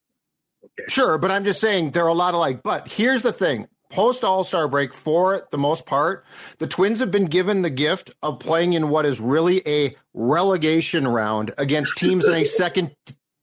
Okay. 0.64 0.88
Sure, 0.88 1.18
but 1.18 1.32
I'm 1.32 1.44
just 1.44 1.60
saying 1.60 1.92
they're 1.92 2.08
a 2.08 2.14
lot 2.14 2.34
alike. 2.34 2.64
But 2.64 2.88
here's 2.88 3.24
the 3.24 3.34
thing: 3.34 3.68
post 3.90 4.24
All 4.24 4.44
Star 4.44 4.68
break, 4.68 4.94
for 4.94 5.48
the 5.52 5.58
most 5.58 5.86
part, 5.86 6.26
the 6.58 6.68
Twins 6.68 7.00
have 7.00 7.12
been 7.12 7.26
given 7.26 7.62
the 7.62 7.70
gift 7.70 8.12
of 8.22 8.40
playing 8.40 8.74
in 8.74 8.90
what 8.90 9.06
is 9.06 9.20
really 9.20 9.68
a 9.68 9.94
relegation 10.14 11.08
round 11.08 11.54
against 11.58 11.98
teams 11.98 12.28
in 12.28 12.34
a 12.34 12.46
second 12.46 12.96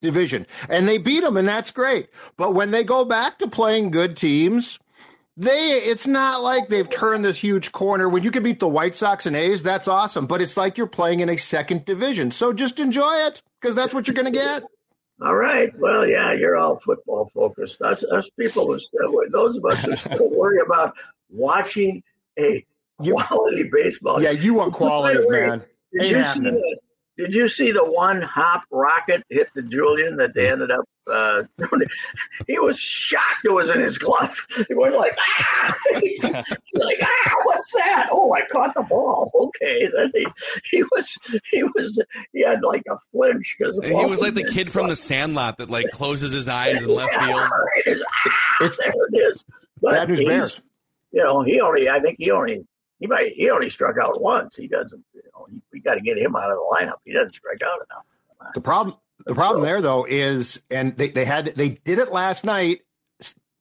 division, 0.02 0.46
and 0.68 0.88
they 0.88 0.98
beat 0.98 1.20
them, 1.20 1.36
and 1.36 1.48
that's 1.48 1.70
great. 1.70 2.08
But 2.36 2.54
when 2.54 2.70
they 2.70 2.84
go 2.84 3.04
back 3.04 3.38
to 3.38 3.48
playing 3.48 3.90
good 3.90 4.16
teams, 4.16 4.78
they 5.36 5.72
it's 5.72 6.06
not 6.06 6.42
like 6.42 6.68
they've 6.68 6.88
turned 6.88 7.24
this 7.24 7.38
huge 7.38 7.72
corner. 7.72 8.08
When 8.08 8.22
you 8.22 8.30
can 8.30 8.42
beat 8.42 8.60
the 8.60 8.68
White 8.68 8.96
Sox 8.96 9.26
and 9.26 9.36
A's, 9.36 9.62
that's 9.62 9.88
awesome. 9.88 10.26
But 10.26 10.40
it's 10.40 10.56
like 10.56 10.78
you're 10.78 10.86
playing 10.86 11.20
in 11.20 11.28
a 11.28 11.36
second 11.36 11.84
division. 11.84 12.30
So 12.30 12.52
just 12.52 12.78
enjoy 12.78 13.26
it 13.26 13.42
because 13.60 13.74
that's 13.74 13.92
what 13.92 14.06
you're 14.06 14.14
going 14.14 14.32
to 14.32 14.38
get. 14.38 14.64
All 15.22 15.34
right. 15.34 15.70
Well, 15.78 16.06
yeah, 16.06 16.32
you're 16.32 16.56
all 16.56 16.78
football 16.78 17.30
focused. 17.32 17.80
Us, 17.80 18.04
us 18.04 18.28
people 18.38 18.66
who 18.66 18.78
still, 18.78 19.12
those 19.30 19.56
of 19.56 19.64
us 19.64 19.82
who 19.82 19.96
still 20.14 20.30
worry 20.30 20.60
about 20.60 20.94
watching 21.30 22.02
a 22.38 22.64
quality 22.98 23.58
you, 23.58 23.70
baseball. 23.72 24.22
Yeah, 24.22 24.32
you 24.32 24.54
want 24.54 24.72
quality, 24.74 25.26
man. 25.28 25.64
Did 25.92 26.10
you 26.10 26.24
see 26.24 26.40
the, 26.40 26.78
Did 27.16 27.34
you 27.34 27.48
see 27.48 27.72
the 27.72 27.84
one 27.84 28.22
hop 28.22 28.64
rocket 28.70 29.24
hit 29.28 29.48
the 29.54 29.62
Julien 29.62 30.16
that 30.16 30.34
they 30.34 30.50
ended 30.50 30.70
up 30.70 30.84
uh, 31.10 31.44
he 32.46 32.58
was 32.58 32.78
shocked 32.78 33.44
it 33.44 33.52
was 33.52 33.70
in 33.70 33.80
his 33.80 33.98
glove. 33.98 34.36
He 34.68 34.74
went 34.74 34.96
like, 34.96 35.16
ah! 35.18 35.76
He's 36.00 36.22
like, 36.24 36.98
ah, 37.02 37.34
what's 37.44 37.70
that? 37.72 38.08
Oh, 38.10 38.32
I 38.34 38.42
caught 38.50 38.74
the 38.74 38.82
ball. 38.82 39.30
Okay. 39.46 39.88
Then 39.94 40.10
he, 40.14 40.26
he 40.70 40.82
was, 40.82 41.16
he 41.50 41.62
was, 41.62 42.02
he 42.32 42.42
had 42.42 42.62
like 42.62 42.82
a 42.90 42.96
flinch 43.12 43.54
because 43.58 43.78
he 43.84 43.92
was 43.92 44.20
like 44.20 44.34
the 44.34 44.44
kid 44.44 44.70
from 44.70 44.88
the 44.88 44.96
Sandlot 44.96 45.58
that 45.58 45.70
like 45.70 45.90
closes 45.90 46.32
his 46.32 46.48
eyes 46.48 46.82
and 46.82 46.88
left 46.88 47.12
field. 47.12 47.40
Right. 47.40 47.98
Ah, 48.26 48.56
it's, 48.62 48.76
there 48.78 48.92
it 49.12 49.34
is. 49.34 49.44
But 49.80 49.92
bad 49.92 50.08
news 50.08 50.24
bears. 50.24 50.60
You 51.12 51.22
know, 51.22 51.42
he 51.42 51.60
only, 51.60 51.88
I 51.88 52.00
think 52.00 52.16
he 52.18 52.30
only, 52.30 52.66
he 52.98 53.06
might, 53.06 53.32
he 53.34 53.50
only 53.50 53.70
struck 53.70 53.96
out 53.98 54.20
once. 54.20 54.56
He 54.56 54.66
doesn't, 54.68 55.04
you 55.14 55.15
know, 55.36 55.60
we 55.72 55.80
got 55.80 55.94
to 55.94 56.00
get 56.00 56.18
him 56.18 56.36
out 56.36 56.50
of 56.50 56.56
the 56.56 56.76
lineup. 56.76 56.96
He 57.04 57.12
doesn't 57.12 57.34
strike 57.34 57.62
out 57.62 57.80
enough. 57.90 58.52
The 58.54 58.60
problem, 58.60 58.96
the 59.24 59.34
problem 59.34 59.62
there, 59.62 59.80
though, 59.80 60.04
is 60.04 60.60
and 60.70 60.96
they, 60.96 61.08
they 61.08 61.24
had 61.24 61.46
they 61.56 61.70
did 61.70 61.98
it 61.98 62.12
last 62.12 62.44
night, 62.44 62.82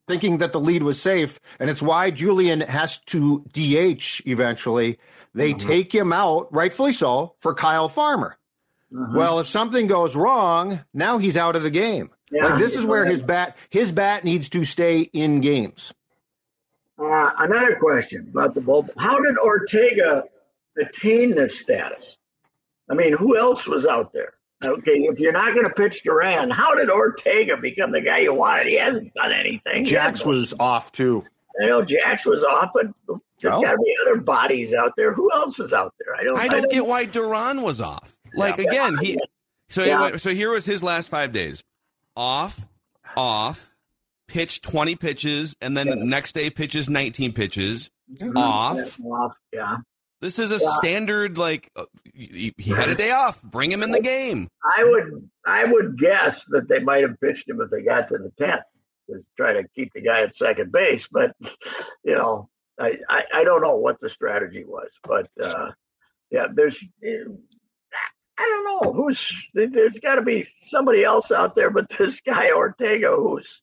thinking 0.07 0.39
that 0.39 0.51
the 0.51 0.59
lead 0.59 0.83
was 0.83 1.01
safe, 1.01 1.39
and 1.59 1.69
it's 1.69 1.81
why 1.81 2.11
Julien 2.11 2.61
has 2.61 2.99
to 3.07 3.45
DH 3.53 4.21
eventually. 4.25 4.99
They 5.33 5.53
mm-hmm. 5.53 5.67
take 5.67 5.93
him 5.93 6.13
out, 6.13 6.53
rightfully 6.53 6.93
so, 6.93 7.35
for 7.39 7.53
Kyle 7.53 7.89
Farmer. 7.89 8.37
Mm-hmm. 8.93 9.17
Well, 9.17 9.39
if 9.39 9.47
something 9.47 9.87
goes 9.87 10.15
wrong, 10.15 10.81
now 10.93 11.17
he's 11.17 11.35
out 11.35 11.55
of 11.55 11.63
the 11.63 11.71
game. 11.71 12.11
Yeah, 12.31 12.47
like 12.47 12.59
this 12.59 12.75
is 12.75 12.85
where 12.85 13.05
his 13.05 13.21
bat 13.21 13.55
his 13.69 13.91
bat 13.91 14.23
needs 14.23 14.49
to 14.49 14.65
stay 14.65 15.01
in 15.01 15.41
games. 15.41 15.93
Uh, 16.97 17.31
another 17.39 17.75
question 17.75 18.27
about 18.31 18.53
the 18.53 18.61
bull. 18.61 18.87
How 18.97 19.19
did 19.19 19.37
Ortega 19.37 20.23
attain 20.77 21.35
this 21.35 21.59
status? 21.59 22.17
I 22.89 22.93
mean, 22.93 23.13
who 23.13 23.37
else 23.37 23.67
was 23.67 23.85
out 23.85 24.13
there? 24.13 24.33
Okay, 24.63 25.01
if 25.03 25.19
you're 25.19 25.33
not 25.33 25.53
going 25.53 25.65
to 25.65 25.73
pitch 25.73 26.03
Duran, 26.03 26.49
how 26.49 26.75
did 26.75 26.89
Ortega 26.89 27.57
become 27.57 27.91
the 27.91 28.01
guy 28.01 28.19
you 28.19 28.33
wanted? 28.33 28.67
He 28.67 28.77
hasn't 28.77 29.13
done 29.13 29.31
anything. 29.31 29.85
Jax 29.85 30.25
was 30.25 30.53
off 30.59 30.91
too. 30.91 31.23
I 31.61 31.67
know 31.67 31.83
Jax 31.83 32.25
was 32.25 32.43
off, 32.43 32.71
but 32.73 32.87
there's 33.07 33.53
got 33.53 33.71
to 33.71 33.77
be 33.77 33.95
other 34.03 34.21
bodies 34.21 34.73
out 34.73 34.93
there. 34.97 35.13
Who 35.13 35.31
else 35.33 35.59
is 35.59 35.73
out 35.73 35.93
there? 35.99 36.15
I 36.15 36.23
don't. 36.23 36.37
I 36.37 36.47
don't, 36.47 36.55
I 36.55 36.61
don't 36.61 36.71
get 36.71 36.85
why 36.85 37.05
Duran 37.05 37.61
was 37.61 37.81
off. 37.81 38.17
Like 38.33 38.57
yeah, 38.57 38.69
again, 38.69 38.97
he. 38.97 39.17
So 39.69 39.83
yeah. 39.83 40.17
so 40.17 40.31
here 40.31 40.51
was 40.51 40.65
his 40.65 40.83
last 40.83 41.09
five 41.09 41.31
days: 41.31 41.63
off, 42.15 42.67
off, 43.15 43.73
pitch 44.27 44.61
twenty 44.61 44.95
pitches, 44.95 45.55
and 45.61 45.75
then 45.77 45.87
yeah. 45.87 45.95
the 45.95 46.05
next 46.05 46.33
day 46.33 46.49
pitches 46.49 46.89
nineteen 46.89 47.33
pitches, 47.33 47.89
mm-hmm. 48.13 48.37
off, 48.37 48.99
off, 49.01 49.35
yeah, 49.53 49.77
this 50.21 50.39
is 50.39 50.51
a 50.51 50.57
yeah. 50.57 50.71
standard 50.77 51.37
like 51.37 51.71
uh, 51.75 51.85
he, 52.13 52.53
he, 52.57 52.71
had 52.71 52.89
a 52.89 52.95
day 52.95 53.11
off. 53.11 53.41
Bring 53.41 53.71
him 53.71 53.83
in 53.83 53.91
the 53.91 54.01
game. 54.01 54.47
I 54.63 54.83
would 54.83 55.29
I 55.45 55.65
would 55.65 55.99
guess 55.99 56.43
that 56.49 56.67
they 56.67 56.79
might 56.79 57.03
have 57.03 57.19
pitched 57.19 57.49
him 57.49 57.61
if 57.61 57.69
they 57.69 57.81
got 57.81 58.07
to 58.09 58.17
the 58.17 58.31
tenth 58.37 58.63
to 59.09 59.23
try 59.37 59.53
to 59.53 59.67
keep 59.75 59.93
the 59.93 60.01
guy 60.01 60.21
at 60.21 60.35
second 60.35 60.71
base. 60.71 61.07
But 61.11 61.35
you 62.03 62.15
know, 62.15 62.49
I 62.79 62.97
I, 63.09 63.23
I 63.33 63.43
don't 63.43 63.61
know 63.61 63.75
what 63.75 63.99
the 63.99 64.09
strategy 64.09 64.63
was, 64.65 64.89
but 65.03 65.29
uh, 65.41 65.71
yeah, 66.31 66.47
there's. 66.51 66.83
I 68.37 68.43
don't 68.49 68.65
know 68.65 68.93
who's 68.93 69.31
there's 69.53 69.99
got 69.99 70.15
to 70.15 70.21
be 70.21 70.47
somebody 70.67 71.03
else 71.03 71.31
out 71.31 71.55
there, 71.55 71.69
but 71.69 71.89
this 71.89 72.19
guy 72.19 72.51
Ortega, 72.51 73.15
who's 73.15 73.61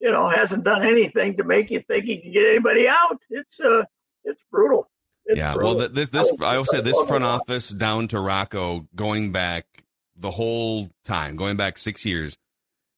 you 0.00 0.10
know 0.10 0.28
hasn't 0.28 0.64
done 0.64 0.82
anything 0.82 1.36
to 1.36 1.44
make 1.44 1.70
you 1.70 1.80
think 1.80 2.04
he 2.04 2.18
can 2.18 2.32
get 2.32 2.46
anybody 2.46 2.88
out. 2.88 3.20
It's 3.28 3.60
uh, 3.60 3.84
it's 4.24 4.42
brutal. 4.50 4.90
It's 5.30 5.38
yeah, 5.38 5.54
well, 5.54 5.76
this 5.76 6.10
this 6.10 6.32
I 6.40 6.56
will 6.56 6.64
say 6.64 6.80
this 6.80 6.96
oh 6.96 7.06
front 7.06 7.22
office 7.22 7.68
down 7.68 8.08
to 8.08 8.18
Rocco 8.18 8.88
going 8.96 9.30
back 9.30 9.64
the 10.16 10.30
whole 10.30 10.90
time, 11.04 11.36
going 11.36 11.56
back 11.56 11.78
six 11.78 12.04
years, 12.04 12.36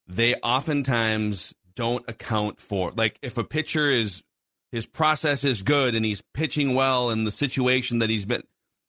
they 0.07 0.35
oftentimes 0.37 1.55
don't 1.75 2.09
account 2.09 2.59
for 2.59 2.91
like 2.93 3.19
if 3.21 3.37
a 3.37 3.45
pitcher 3.45 3.91
is 3.91 4.23
his 4.71 4.87
process 4.87 5.45
is 5.45 5.61
good 5.61 5.95
and 5.95 6.07
he's 6.07 6.23
pitching 6.33 6.75
well 6.75 7.11
in 7.11 7.25
the 7.25 7.31
situation 7.31 7.99
that 7.99 8.09
he's 8.09 8.25
been 8.25 8.43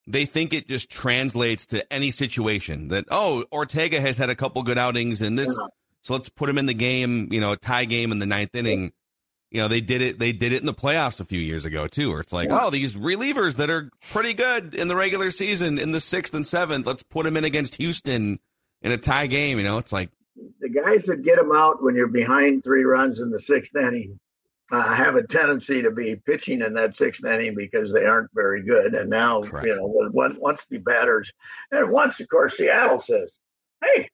they 0.07 0.25
think 0.25 0.53
it 0.53 0.67
just 0.67 0.89
translates 0.89 1.65
to 1.65 1.93
any 1.93 2.11
situation 2.11 2.89
that 2.89 3.05
oh 3.11 3.43
Ortega 3.51 3.99
has 4.01 4.17
had 4.17 4.29
a 4.29 4.35
couple 4.35 4.63
good 4.63 4.77
outings 4.77 5.21
in 5.21 5.35
this 5.35 5.53
so 6.01 6.13
let's 6.13 6.29
put 6.29 6.49
him 6.49 6.57
in 6.57 6.65
the 6.65 6.73
game 6.73 7.31
you 7.31 7.39
know 7.39 7.55
tie 7.55 7.85
game 7.85 8.11
in 8.11 8.19
the 8.19 8.25
ninth 8.25 8.53
inning 8.53 8.91
you 9.53 9.61
know, 9.61 9.67
they 9.67 9.81
did 9.81 10.01
it. 10.01 10.17
They 10.17 10.33
did 10.33 10.51
it 10.51 10.59
in 10.59 10.65
the 10.65 10.73
playoffs 10.73 11.21
a 11.21 11.25
few 11.25 11.39
years 11.39 11.63
ago 11.63 11.85
too, 11.85 12.09
where 12.09 12.19
it's 12.19 12.33
like, 12.33 12.49
yeah. 12.49 12.57
oh, 12.59 12.69
these 12.71 12.95
relievers 12.95 13.57
that 13.57 13.69
are 13.69 13.91
pretty 14.11 14.33
good 14.33 14.73
in 14.73 14.87
the 14.87 14.95
regular 14.95 15.29
season 15.29 15.77
in 15.77 15.91
the 15.91 15.99
sixth 15.99 16.33
and 16.33 16.45
seventh, 16.45 16.87
let's 16.87 17.03
put 17.03 17.23
them 17.23 17.37
in 17.37 17.43
against 17.43 17.75
Houston 17.75 18.39
in 18.81 18.91
a 18.91 18.97
tie 18.97 19.27
game. 19.27 19.59
You 19.59 19.63
know, 19.63 19.77
it's 19.77 19.93
like 19.93 20.09
the 20.59 20.69
guys 20.69 21.05
that 21.05 21.23
get 21.23 21.37
them 21.37 21.51
out 21.55 21.83
when 21.83 21.95
you're 21.95 22.07
behind 22.07 22.63
three 22.63 22.83
runs 22.83 23.19
in 23.19 23.29
the 23.29 23.39
sixth 23.39 23.75
inning 23.75 24.19
uh, 24.71 24.91
have 24.91 25.15
a 25.15 25.27
tendency 25.27 25.83
to 25.83 25.91
be 25.91 26.15
pitching 26.15 26.63
in 26.63 26.73
that 26.73 26.97
sixth 26.97 27.23
inning 27.23 27.53
because 27.53 27.93
they 27.93 28.05
aren't 28.05 28.31
very 28.33 28.63
good. 28.63 28.95
And 28.95 29.07
now, 29.07 29.43
Correct. 29.43 29.67
you 29.67 29.75
know, 29.75 30.09
once 30.11 30.65
the 30.71 30.79
batters, 30.79 31.31
and 31.71 31.91
once, 31.91 32.19
of 32.19 32.27
course, 32.27 32.57
Seattle 32.57 32.97
says, 32.97 33.31
"Hey, 33.83 34.09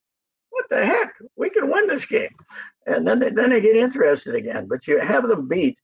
what 0.50 0.65
the 0.69 0.86
heck? 0.86 1.13
We 1.38 1.50
can 1.50 1.72
win 1.72 1.88
this 1.88 2.05
game." 2.05 2.36
And 2.96 3.08
then 3.08 3.19
they, 3.19 3.29
then 3.29 3.50
they 3.51 3.62
get 3.62 3.75
interested 3.75 4.36
again. 4.36 4.67
But 4.67 4.88
you 4.88 5.00
have 5.00 5.27
them 5.27 5.48
beat, 5.48 5.77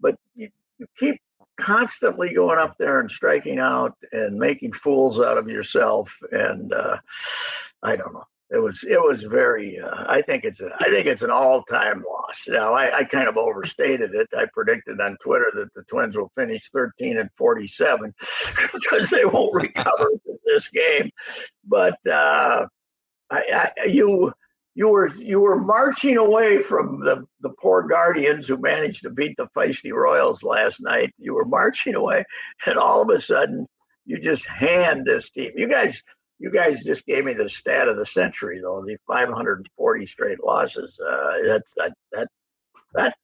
but 0.00 0.16
you, 0.34 0.48
you 0.78 0.86
keep 0.98 1.20
constantly 1.58 2.34
going 2.34 2.58
up 2.58 2.76
there 2.78 3.00
and 3.00 3.10
striking 3.10 3.58
out 3.58 3.96
and 4.12 4.38
making 4.38 4.72
fools 4.72 5.20
out 5.20 5.38
of 5.38 5.48
yourself. 5.48 6.14
And 6.32 6.72
uh, 6.72 6.98
I 7.82 7.96
don't 7.96 8.12
know. 8.12 8.24
It 8.48 8.58
was 8.58 8.84
it 8.84 9.00
was 9.02 9.24
very. 9.24 9.80
Uh, 9.80 10.04
I 10.06 10.22
think 10.22 10.44
it's 10.44 10.60
a, 10.60 10.70
I 10.80 10.84
think 10.84 11.06
it's 11.06 11.22
an 11.22 11.32
all 11.32 11.64
time 11.64 12.04
loss. 12.08 12.38
Now 12.46 12.74
I, 12.74 12.98
I 12.98 13.04
kind 13.04 13.26
of 13.26 13.36
overstated 13.36 14.14
it. 14.14 14.28
I 14.36 14.46
predicted 14.52 15.00
on 15.00 15.16
Twitter 15.20 15.50
that 15.56 15.74
the 15.74 15.82
Twins 15.82 16.16
will 16.16 16.30
finish 16.36 16.70
13 16.70 17.18
and 17.18 17.28
47 17.36 18.14
because 18.72 19.10
they 19.10 19.24
won't 19.24 19.52
recover 19.52 20.10
this 20.44 20.68
game. 20.68 21.10
But 21.64 21.98
uh, 22.06 22.66
I, 23.30 23.72
I 23.76 23.86
you 23.86 24.32
you 24.76 24.88
were 24.88 25.08
you 25.16 25.40
were 25.40 25.58
marching 25.58 26.18
away 26.18 26.62
from 26.62 27.00
the 27.00 27.26
the 27.40 27.48
poor 27.48 27.82
Guardians 27.82 28.46
who 28.46 28.58
managed 28.58 29.02
to 29.02 29.10
beat 29.10 29.34
the 29.38 29.48
feisty 29.56 29.90
Royals 29.90 30.42
last 30.42 30.82
night. 30.82 31.14
You 31.18 31.34
were 31.34 31.46
marching 31.46 31.94
away, 31.94 32.24
and 32.66 32.76
all 32.76 33.00
of 33.00 33.08
a 33.08 33.18
sudden 33.18 33.66
you 34.04 34.20
just 34.20 34.44
hand 34.44 35.06
this 35.06 35.30
team. 35.30 35.52
You 35.56 35.66
guys, 35.66 36.02
you 36.38 36.50
guys 36.50 36.84
just 36.84 37.06
gave 37.06 37.24
me 37.24 37.32
the 37.32 37.48
stat 37.48 37.88
of 37.88 37.96
the 37.96 38.04
century, 38.04 38.60
though 38.62 38.84
the 38.84 38.98
540 39.06 40.06
straight 40.06 40.44
losses. 40.44 40.94
Uh, 41.00 41.32
that's 41.46 41.72
that 41.78 41.94
that 42.12 42.28
that 42.92 43.16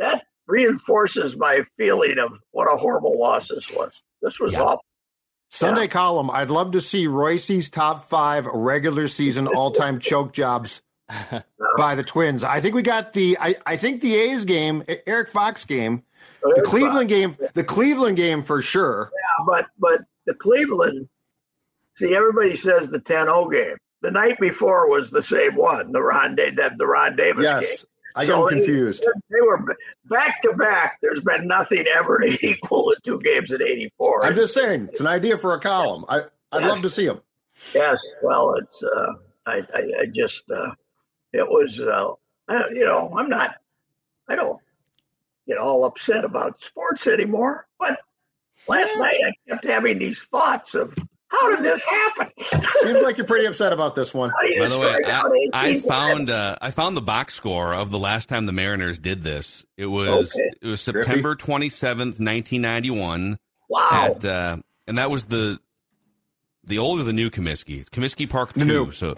that 0.00 0.24
reinforces 0.48 1.36
my 1.36 1.62
feeling 1.78 2.18
of 2.18 2.36
what 2.50 2.66
a 2.66 2.76
horrible 2.76 3.16
loss 3.16 3.46
this 3.46 3.70
was. 3.70 3.92
This 4.22 4.40
was 4.40 4.54
yeah. 4.54 4.62
awful. 4.62 4.84
Sunday 5.50 5.82
yeah. 5.82 5.86
column. 5.86 6.32
I'd 6.32 6.50
love 6.50 6.72
to 6.72 6.80
see 6.80 7.06
Royce's 7.06 7.70
top 7.70 8.08
five 8.08 8.46
regular 8.46 9.06
season 9.06 9.46
all 9.46 9.70
time 9.70 10.00
choke 10.00 10.32
jobs 10.32 10.82
by 11.76 11.94
the 11.94 12.02
Twins. 12.02 12.42
I 12.44 12.60
think 12.60 12.74
we 12.74 12.82
got 12.82 13.12
the 13.12 13.36
I, 13.40 13.56
I 13.66 13.76
think 13.76 14.00
the 14.00 14.16
A's 14.16 14.44
game, 14.44 14.84
Eric 15.06 15.28
Fox 15.28 15.64
game, 15.64 16.02
the 16.42 16.62
Cleveland 16.64 17.08
game, 17.08 17.36
the 17.54 17.64
Cleveland 17.64 18.16
game 18.16 18.42
for 18.42 18.60
sure. 18.62 19.10
Yeah, 19.12 19.44
but 19.46 19.66
but 19.78 20.00
the 20.26 20.34
Cleveland 20.34 21.08
See, 21.98 22.14
everybody 22.14 22.56
says 22.56 22.90
the 22.90 22.98
10-0 22.98 23.50
game. 23.50 23.74
The 24.02 24.10
night 24.10 24.38
before 24.38 24.90
was 24.90 25.10
the 25.10 25.22
same 25.22 25.54
one, 25.56 25.92
the 25.92 26.02
Ron, 26.02 26.36
the, 26.36 26.70
the 26.76 26.86
Ron 26.86 27.16
Davis 27.16 27.42
Yes. 27.42 27.64
game. 27.64 27.76
I 28.14 28.26
got 28.26 28.50
they- 28.50 28.56
confused. 28.56 29.02
They 29.30 29.40
were 29.40 29.64
back 30.04 30.42
to 30.42 30.52
back. 30.52 30.98
There's 31.00 31.20
been 31.20 31.46
nothing 31.46 31.86
ever 31.96 32.18
to 32.18 32.26
equal 32.46 32.84
the 32.90 32.96
two 33.02 33.18
games 33.22 33.50
in 33.50 33.62
'84. 33.62 34.26
I'm 34.26 34.34
just 34.34 34.52
saying, 34.52 34.88
it's 34.90 35.00
an 35.00 35.06
idea 35.06 35.38
for 35.38 35.54
a 35.54 35.60
column. 35.60 36.04
I, 36.08 36.24
I'd 36.52 36.60
Yeah. 36.60 36.68
love 36.68 36.82
to 36.82 36.90
see 36.90 37.06
them. 37.06 37.22
Yes, 37.74 38.06
well, 38.22 38.54
it's 38.56 38.82
uh, 38.82 39.12
I, 39.46 39.62
I, 39.74 39.80
I 40.02 40.06
just 40.14 40.44
uh, 40.50 40.72
it 41.36 41.48
was 41.48 41.78
uh, 41.80 42.08
I, 42.48 42.68
you 42.72 42.84
know 42.84 43.12
I'm 43.16 43.28
not 43.28 43.54
I 44.28 44.34
don't 44.36 44.60
get 45.46 45.58
all 45.58 45.84
upset 45.84 46.24
about 46.24 46.60
sports 46.62 47.06
anymore, 47.06 47.66
but 47.78 48.00
last 48.68 48.96
night 48.98 49.18
I 49.24 49.32
kept 49.48 49.64
having 49.64 49.98
these 49.98 50.24
thoughts 50.24 50.74
of 50.74 50.92
how 51.28 51.54
did 51.54 51.64
this 51.64 51.82
happen? 51.82 52.28
Seems 52.82 53.02
like 53.02 53.16
you're 53.16 53.26
pretty 53.26 53.46
upset 53.46 53.72
about 53.72 53.96
this 53.96 54.14
one. 54.14 54.30
How 54.30 54.42
do 54.42 54.48
you 54.52 54.60
By 54.62 54.68
the 54.68 54.78
way, 54.78 55.00
I, 55.04 55.50
I 55.52 55.80
found 55.80 56.30
uh, 56.30 56.56
I 56.62 56.70
found 56.70 56.96
the 56.96 57.00
box 57.02 57.34
score 57.34 57.74
of 57.74 57.90
the 57.90 57.98
last 57.98 58.28
time 58.28 58.46
the 58.46 58.52
Mariners 58.52 58.98
did 58.98 59.22
this. 59.22 59.64
It 59.76 59.86
was 59.86 60.34
Okay. 60.36 60.50
it 60.62 60.66
was 60.68 60.80
September 60.80 61.34
twenty 61.34 61.68
seventh, 61.68 62.20
nineteen 62.20 62.62
ninety 62.62 62.90
one. 62.90 63.38
Wow, 63.68 63.88
At 63.90 64.24
uh, 64.24 64.56
and 64.86 64.98
that 64.98 65.10
was 65.10 65.24
the 65.24 65.58
the 66.64 66.78
old 66.78 67.00
or 67.00 67.02
the 67.04 67.12
new 67.12 67.28
Comiskey. 67.30 67.84
Comiskey 67.90 68.30
Park 68.30 68.52
The 68.52 68.60
two. 68.60 68.66
new. 68.66 68.92
So 68.92 69.16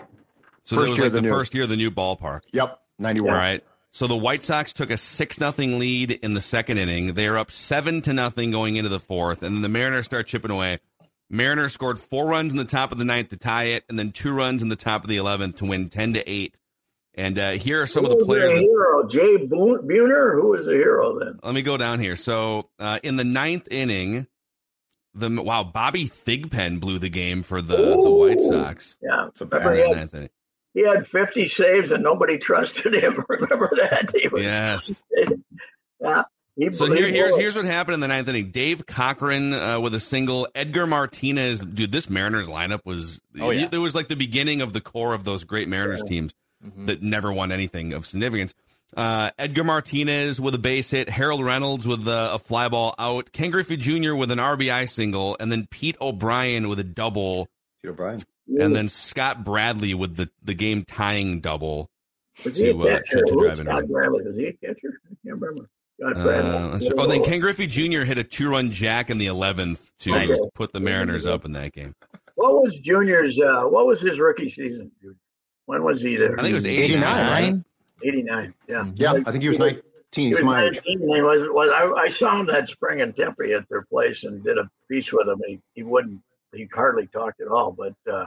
so 0.69 0.77
First 0.77 0.87
that 0.87 0.91
was 0.91 1.01
like 1.01 1.13
the 1.13 1.21
the 1.23 1.29
first 1.31 1.55
year 1.55 1.63
of 1.65 1.71
the 1.71 1.77
new 1.77 1.91
ballpark. 1.91 2.43
Yep, 2.53 2.79
91. 2.99 3.31
All 3.33 3.39
right. 3.39 3.65
So 3.91 4.07
the 4.07 4.17
White 4.17 4.43
Sox 4.43 4.75
took 4.75 4.91
a 4.91 4.99
six 4.99 5.41
nothing 5.41 5.79
lead 5.79 6.11
in 6.11 6.35
the 6.35 6.43
second 6.43 6.77
inning. 6.77 7.15
They 7.15 7.27
are 7.27 7.39
up 7.39 7.51
seven 7.51 8.03
to 8.03 8.13
nothing 8.13 8.51
going 8.51 8.77
into 8.77 8.91
the 8.91 9.01
fourth, 9.01 9.43
and 9.43 9.55
then 9.55 9.63
the 9.63 9.69
Mariners 9.71 10.05
start 10.05 10.27
chipping 10.27 10.51
away. 10.51 10.79
Mariners 11.31 11.73
scored 11.73 11.99
four 11.99 12.27
runs 12.27 12.53
in 12.53 12.59
the 12.59 12.67
top 12.67 12.93
of 12.93 12.99
the 12.99 13.05
ninth 13.07 13.31
to 13.31 13.39
tie 13.39 13.65
it, 13.65 13.85
and 13.89 13.99
then 13.99 14.13
two 14.13 14.33
runs 14.33 14.63
in 14.63 14.69
the 14.69 14.77
top 14.77 15.05
of 15.05 15.09
the 15.09 15.17
eleventh 15.17 15.57
to 15.57 15.65
win 15.65 15.89
ten 15.89 16.13
to 16.13 16.31
eight. 16.31 16.61
And 17.15 17.39
uh, 17.39 17.51
here 17.53 17.81
are 17.81 17.87
some 17.87 18.05
of 18.05 18.11
the 18.11 18.23
players. 18.25 18.51
the 18.51 18.57
That, 18.57 18.61
hero? 18.61 19.09
Jay 19.09 19.47
Boone, 19.47 19.89
Buhner, 19.89 20.35
who 20.35 20.51
was 20.51 20.67
the 20.67 20.73
hero 20.73 21.19
then? 21.19 21.41
let 21.43 21.55
me 21.55 21.63
go 21.63 21.79
down 21.79 21.99
here. 21.99 22.15
So 22.15 22.69
uh, 22.79 23.01
in 23.03 23.17
the 23.17 23.25
ninth 23.25 23.69
inning, 23.71 24.27
the 25.15 25.31
wow 25.43 25.65
Bobby 25.65 26.05
Thigpen 26.05 26.79
blew 26.79 26.99
the 26.99 27.09
game 27.09 27.43
for 27.43 27.61
the, 27.63 27.77
the 27.77 28.11
White 28.11 28.41
Sox. 28.41 28.97
Yeah, 29.03 29.29
It's 29.29 29.41
a 29.41 29.47
remember 29.47 29.71
bad 29.71 29.77
he 29.79 29.83
In 29.85 29.91
the 29.91 29.97
had, 29.97 30.01
ninth 30.03 30.15
inning. 30.15 30.29
He 30.79 30.87
had 30.87 31.07
50 31.09 31.49
saves 31.49 31.91
and 31.91 32.03
nobody 32.05 32.39
trusted 32.39 32.95
him. 32.95 33.25
Remember 33.29 33.69
that? 33.73 34.11
He 34.15 34.29
was, 34.29 34.43
Yes. 34.45 35.03
yeah. 36.01 36.23
He, 36.55 36.71
So 36.73 36.87
here, 36.87 37.07
here's 37.09 37.37
here's 37.37 37.57
what 37.57 37.65
happened 37.65 37.95
in 37.95 38.01
the 38.01 38.09
ninth 38.09 38.29
inning. 38.29 38.51
Dave 38.51 38.85
Cochrane 38.87 39.53
uh, 39.55 39.81
with 39.81 39.95
a 39.95 40.01
single. 40.01 40.47
Edgar 40.55 40.87
Martinez, 40.87 41.61
dude, 41.61 41.91
this 41.93 42.09
Mariners 42.11 42.49
lineup 42.49 42.81
was. 42.85 43.21
Oh, 43.41 43.51
yeah. 43.51 43.69
It 43.73 43.79
was 43.79 43.95
like 43.95 44.09
the 44.09 44.17
beginning 44.17 44.61
of 44.61 44.73
the 44.73 44.81
core 44.81 45.15
of 45.15 45.25
those 45.25 45.45
great 45.45 45.69
Mariners 45.69 46.03
teams 46.05 46.33
Mhm. 46.65 46.87
that 46.87 47.03
never 47.03 47.33
won 47.33 47.53
anything 47.53 47.93
of 47.93 48.05
significance. 48.07 48.55
Uh, 48.97 49.31
Edgar 49.39 49.63
Martinez 49.65 50.41
with 50.41 50.55
a 50.55 50.59
base 50.59 50.91
hit, 50.91 51.09
Harold 51.09 51.45
Reynolds 51.45 51.87
with 51.87 52.07
a, 52.09 52.35
a 52.35 52.39
fly 52.39 52.69
ball 52.69 52.95
out, 52.99 53.31
Ken 53.33 53.51
Griffey 53.51 53.77
Jr. 53.77 54.15
with 54.15 54.31
an 54.33 54.39
RBI 54.41 54.89
single, 54.89 55.37
and 55.39 55.53
then 55.53 55.67
Pete 55.71 55.97
O'Brien 56.01 56.69
with 56.69 56.79
a 56.81 56.85
double, 56.85 57.49
Peter 57.83 57.93
Bryan. 58.49 58.67
and 58.67 58.77
then 58.77 58.89
Scott 58.89 59.45
Bradley 59.45 59.95
with 59.95 60.17
the, 60.17 60.31
the 60.43 60.55
game 60.55 60.85
tying 60.85 61.41
double. 61.41 61.91
Was 62.45 62.57
he 62.57 62.71
a 62.71 62.73
to, 62.73 62.81
uh, 62.83 62.99
to- 62.99 63.25
to 63.27 63.37
drive 63.39 63.61
in 63.61 63.67
Scott 63.67 63.83
run. 63.83 63.87
Bradley? 63.87 64.23
Was 64.25 64.37
he 64.37 64.47
a 64.47 64.53
catcher? 64.55 65.01
I 65.07 65.15
can't 65.27 65.41
remember. 65.41 65.69
Scott 66.01 66.17
Uh, 66.17 66.79
oh, 66.97 67.07
then 67.09 67.25
Ken 67.25 67.41
Griffey 67.41 67.67
Jr. 67.67 68.03
hit 68.05 68.19
a 68.19 68.25
two 68.25 68.49
run 68.51 68.71
jack 68.71 69.11
in 69.11 69.19
the 69.19 69.27
11th 69.27 69.91
to 70.01 70.11
Nice. 70.11 70.39
put 70.55 70.73
the 70.73 70.79
Mariners 70.81 71.27
up 71.27 71.45
in 71.45 71.53
that 71.53 71.73
game. 71.73 71.95
What 72.37 72.63
was 72.63 72.79
Junior's? 72.79 73.39
Uh, 73.41 73.63
what 73.65 73.87
was 73.87 74.01
his 74.01 74.21
rookie 74.21 74.49
season? 74.49 74.93
When 75.67 75.83
was 75.83 76.01
he 76.01 76.15
there? 76.17 76.39
I 76.39 76.43
think 76.43 76.53
it 76.53 76.55
was 76.55 76.67
89, 76.67 77.03
89. 77.03 77.55
right? 77.55 77.65
89. 78.05 78.55
Yeah. 78.69 78.91
Yeah, 78.95 79.13
I 79.27 79.31
think 79.33 79.43
he 79.43 79.49
was 79.49 79.59
19. 79.59 79.83
He 80.13 80.29
was 80.31 80.43
my 80.43 80.63
19. 80.67 80.83
He 81.01 81.21
was, 81.21 81.43
was, 81.51 81.69
I, 81.69 82.05
I 82.05 82.09
saw 82.09 82.39
him 82.41 82.47
that 82.47 82.69
spring 82.69 83.01
in 83.01 83.13
Tempe 83.13 83.53
at 83.53 83.69
their 83.69 83.83
place 83.83 84.23
and 84.23 84.43
did 84.45 84.57
a 84.57 84.71
piece 84.89 85.13
with 85.13 85.27
him. 85.29 85.41
He, 85.47 85.61
he 85.75 85.83
wouldn't, 85.83 86.21
he 86.55 86.69
hardly 86.73 87.07
talked 87.07 87.41
at 87.41 87.49
all, 87.49 87.73
but, 87.73 87.95
uh, 88.13 88.27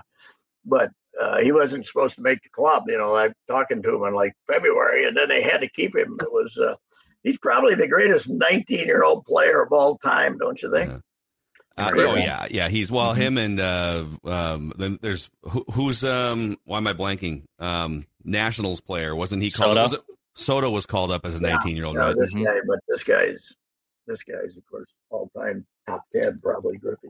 but, 0.65 0.91
uh, 1.19 1.39
he 1.39 1.51
wasn't 1.51 1.85
supposed 1.85 2.15
to 2.15 2.21
make 2.21 2.41
the 2.41 2.49
club, 2.49 2.83
you 2.87 2.97
know, 2.97 3.11
like 3.11 3.33
talking 3.49 3.81
to 3.81 3.95
him 3.95 4.03
in 4.05 4.13
like 4.13 4.33
February 4.47 5.07
and 5.07 5.15
then 5.17 5.27
they 5.27 5.41
had 5.41 5.61
to 5.61 5.69
keep 5.69 5.95
him. 5.95 6.17
It 6.21 6.31
was, 6.31 6.57
uh, 6.57 6.75
he's 7.23 7.37
probably 7.37 7.75
the 7.75 7.87
greatest 7.87 8.29
19 8.29 8.85
year 8.85 9.03
old 9.03 9.25
player 9.25 9.61
of 9.61 9.71
all 9.73 9.97
time, 9.97 10.37
don't 10.37 10.61
you 10.61 10.71
think? 10.71 10.89
Yeah. 10.91 10.97
Uh, 11.77 11.91
oh 11.95 12.15
yeah, 12.15 12.47
yeah. 12.51 12.67
He's 12.67 12.91
well. 12.91 13.13
Him 13.13 13.37
and 13.37 13.57
uh, 13.59 14.03
um, 14.25 14.73
then 14.77 14.99
there's 15.01 15.29
who, 15.43 15.63
who's 15.71 16.03
um. 16.03 16.57
Why 16.65 16.77
am 16.77 16.85
I 16.85 16.91
blanking? 16.93 17.43
Um, 17.59 18.03
Nationals 18.25 18.81
player 18.81 19.15
wasn't 19.15 19.41
he 19.41 19.49
called? 19.49 19.69
Soto? 19.77 19.81
Was 19.81 19.93
it, 19.93 20.01
Soto 20.35 20.69
was 20.69 20.85
called 20.85 21.11
up 21.11 21.25
as 21.25 21.33
a 21.35 21.39
19 21.41 21.77
year 21.77 21.85
old, 21.85 21.95
No, 21.95 22.07
right? 22.07 22.15
this 22.17 22.33
Mhm. 22.33 22.43
guy, 22.43 22.59
but 22.67 22.79
this 22.89 23.03
guy's, 23.03 23.53
this 24.05 24.21
guy's, 24.21 24.57
of 24.57 24.65
course, 24.69 24.89
all 25.09 25.31
time 25.35 25.65
top 25.87 26.03
10, 26.21 26.41
probably 26.43 26.77
Griffey. 26.77 27.09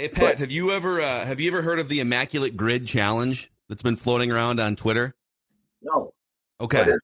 Hey 0.00 0.08
Pat, 0.08 0.38
have 0.38 0.50
you 0.50 0.70
ever 0.70 0.98
uh, 0.98 1.26
have 1.26 1.40
you 1.40 1.50
ever 1.50 1.60
heard 1.60 1.78
of 1.78 1.90
the 1.90 2.00
Immaculate 2.00 2.56
Grid 2.56 2.86
Challenge 2.86 3.50
that's 3.68 3.82
been 3.82 3.96
floating 3.96 4.32
around 4.32 4.58
on 4.58 4.74
Twitter? 4.74 5.14
No. 5.82 6.14
Okay. 6.58 6.94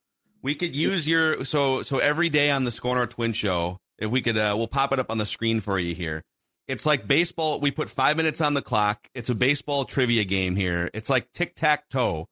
We 0.41 0.55
could 0.55 0.75
use 0.75 1.07
your 1.07 1.45
so 1.45 1.83
so 1.83 1.99
every 1.99 2.29
day 2.29 2.49
on 2.49 2.63
the 2.63 2.71
Score 2.71 2.95
North 2.95 3.09
Twin 3.09 3.33
Show. 3.33 3.77
If 3.99 4.09
we 4.09 4.23
could, 4.23 4.35
uh, 4.35 4.55
we'll 4.57 4.67
pop 4.67 4.93
it 4.93 4.97
up 4.97 5.11
on 5.11 5.19
the 5.19 5.27
screen 5.27 5.61
for 5.61 5.77
you 5.77 5.93
here. 5.93 6.23
It's 6.67 6.87
like 6.87 7.07
baseball. 7.07 7.59
We 7.59 7.69
put 7.69 7.87
five 7.87 8.17
minutes 8.17 8.41
on 8.41 8.55
the 8.55 8.63
clock. 8.63 9.07
It's 9.13 9.29
a 9.29 9.35
baseball 9.35 9.85
trivia 9.85 10.23
game 10.23 10.55
here. 10.55 10.89
It's 10.91 11.07
like 11.11 11.31
tic 11.33 11.53
tac 11.53 11.89
toe. 11.89 12.25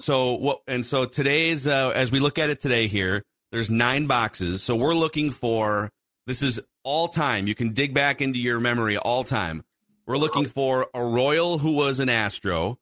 So 0.00 0.36
what? 0.36 0.62
And 0.66 0.86
so 0.86 1.04
today's 1.04 1.66
uh, 1.66 1.92
as 1.94 2.10
we 2.10 2.18
look 2.18 2.38
at 2.38 2.48
it 2.48 2.62
today 2.62 2.86
here, 2.86 3.22
there's 3.50 3.68
nine 3.68 4.06
boxes. 4.06 4.62
So 4.62 4.74
we're 4.74 4.94
looking 4.94 5.30
for 5.30 5.90
this 6.26 6.40
is 6.40 6.60
all 6.82 7.08
time. 7.08 7.46
You 7.46 7.54
can 7.54 7.74
dig 7.74 7.92
back 7.92 8.22
into 8.22 8.38
your 8.38 8.58
memory 8.58 8.96
all 8.96 9.22
time. 9.22 9.62
We're 10.06 10.16
looking 10.18 10.46
for 10.46 10.88
a 10.94 11.04
Royal 11.04 11.58
who 11.58 11.72
was 11.72 12.00
an 12.00 12.08
Astro. 12.08 12.78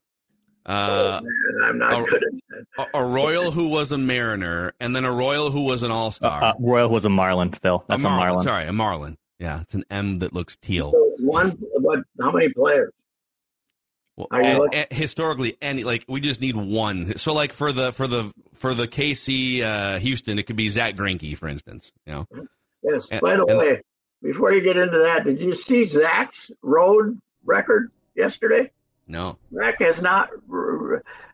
Uh, 0.67 1.21
Oh, 1.23 1.25
man, 1.25 1.69
I'm 1.69 1.79
not 1.79 1.93
oh, 1.95 2.05
good 2.07 2.23
at 2.25 2.33
that. 2.77 2.89
a, 2.95 2.99
a 2.99 3.05
Royal 3.05 3.51
who 3.51 3.69
was 3.69 3.93
a 3.93 3.99
Mariner, 3.99 4.73
and 4.81 4.95
then 4.95 5.05
a 5.05 5.13
Royal 5.13 5.51
who 5.51 5.63
was 5.63 5.83
an 5.83 5.91
All 5.91 6.11
Star. 6.11 6.43
Uh, 6.43 6.53
Royal 6.59 6.89
was 6.91 7.05
a 7.05 7.09
Marlin, 7.09 7.51
Phil. 7.53 7.85
That's 7.89 8.05
a, 8.05 8.09
Marlin. 8.09 8.43
Sorry, 8.45 8.65
a 8.67 8.73
Marlin. 8.73 9.17
Yeah, 9.39 9.63
it's 9.63 9.75
an 9.75 9.85
M 9.91 10.19
that 10.19 10.33
looks 10.35 10.57
teal. 10.57 10.93
So 10.93 11.13
one, 11.21 11.51
what? 11.79 12.01
How 12.21 12.31
many 12.31 12.51
players? 12.51 12.93
Well, 14.17 14.27
Are 14.31 14.43
you 14.43 14.65
and- 14.65 14.75
and 14.75 14.87
historically, 14.91 15.57
any 15.63 15.83
like 15.85 16.05
we 16.09 16.21
just 16.21 16.43
need 16.43 16.57
one. 16.57 17.17
So 17.17 17.33
like 17.33 17.53
for 17.53 17.73
the 17.73 17.93
for 17.93 18.07
the 18.07 18.31
for 18.55 18.75
the 18.75 18.87
KC 18.87 19.63
uh, 19.63 19.99
Houston, 19.99 20.39
it 20.39 20.43
could 20.47 20.57
be 20.57 20.69
Zack 20.69 20.95
Greinke, 20.95 21.37
for 21.39 21.49
instance. 21.49 21.91
You 22.07 22.13
know, 22.13 22.27
Yes. 22.83 23.09
And- 23.11 23.21
By 23.23 23.37
the 23.37 23.47
way, 23.47 23.81
before 24.23 24.53
you 24.53 24.61
get 24.61 24.77
into 24.77 24.99
that, 24.99 25.25
did 25.25 25.41
you 25.41 25.55
see 25.55 25.87
Zack's 25.87 26.51
road 26.63 27.21
record 27.45 27.91
yesterday? 28.15 28.71
no. 29.11 29.39
Zack 29.55 29.81
has 29.81 30.01
not. 30.01 30.31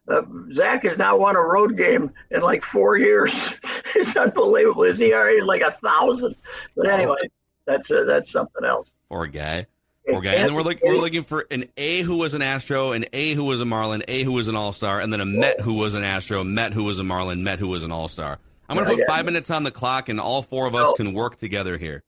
Uh, 0.08 0.22
Zack 0.52 0.84
has 0.84 0.96
not 0.96 1.18
won 1.18 1.36
a 1.36 1.40
road 1.40 1.76
game 1.76 2.12
in 2.30 2.40
like 2.40 2.62
four 2.62 2.96
years. 2.96 3.54
it's 3.94 4.16
unbelievable. 4.16 4.84
Is 4.84 4.98
he 4.98 5.12
already 5.12 5.40
like 5.42 5.62
a 5.62 5.72
thousand? 5.72 6.36
But 6.76 6.88
anyway, 6.88 7.18
that's 7.66 7.90
uh, 7.90 8.04
that's 8.04 8.30
something 8.30 8.64
else. 8.64 8.90
Poor 9.08 9.26
guy. 9.26 9.66
Poor 10.08 10.20
guy. 10.20 10.34
And 10.34 10.48
then 10.48 10.54
we're 10.54 10.62
looking 10.62 10.88
we're 10.88 11.00
looking 11.00 11.22
for 11.22 11.46
an 11.50 11.64
A 11.76 12.02
who 12.02 12.18
was 12.18 12.34
an 12.34 12.42
Astro, 12.42 12.92
an 12.92 13.04
A 13.12 13.34
who 13.34 13.44
was 13.44 13.60
a 13.60 13.64
Marlin, 13.64 14.04
A 14.08 14.22
who 14.22 14.32
was 14.32 14.48
an 14.48 14.56
All 14.56 14.72
Star, 14.72 15.00
and 15.00 15.12
then 15.12 15.20
a 15.20 15.26
Met 15.26 15.60
who 15.60 15.74
was 15.74 15.94
an 15.94 16.04
Astro, 16.04 16.44
Met 16.44 16.72
who 16.72 16.84
was 16.84 16.98
a 16.98 17.04
Marlin, 17.04 17.42
Met 17.42 17.58
who 17.58 17.68
was 17.68 17.82
an 17.82 17.92
All 17.92 18.08
Star. 18.08 18.38
I'm 18.68 18.76
gonna 18.76 18.88
put 18.88 19.06
five 19.06 19.24
minutes 19.24 19.50
on 19.50 19.64
the 19.64 19.70
clock, 19.70 20.08
and 20.08 20.20
all 20.20 20.42
four 20.42 20.66
of 20.66 20.74
us 20.74 20.92
can 20.96 21.12
work 21.12 21.36
together 21.36 21.78
here. 21.78 22.02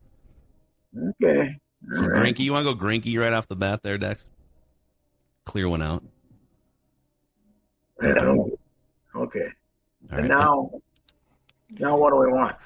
Okay. 0.97 1.57
So 1.95 2.03
All 2.03 2.09
right. 2.11 2.35
Greinke, 2.35 2.41
you 2.41 2.53
want 2.53 2.67
to 2.67 2.75
go 2.75 2.79
Greinke 2.81 3.17
right 3.19 3.33
off 3.33 3.47
the 3.49 3.57
bat 3.57 3.83
there, 3.83 3.99
Dex? 3.99 4.27
Clear 5.45 5.69
one 5.69 5.83
out. 5.83 6.03
Yeah, 8.03 8.15
Okay. 9.17 9.41
All 9.43 10.19
And 10.19 10.21
right. 10.21 10.29
now, 10.29 10.71
now 11.79 11.97
what 11.97 12.13
do 12.13 12.19
we 12.19 12.29
want? 12.29 12.57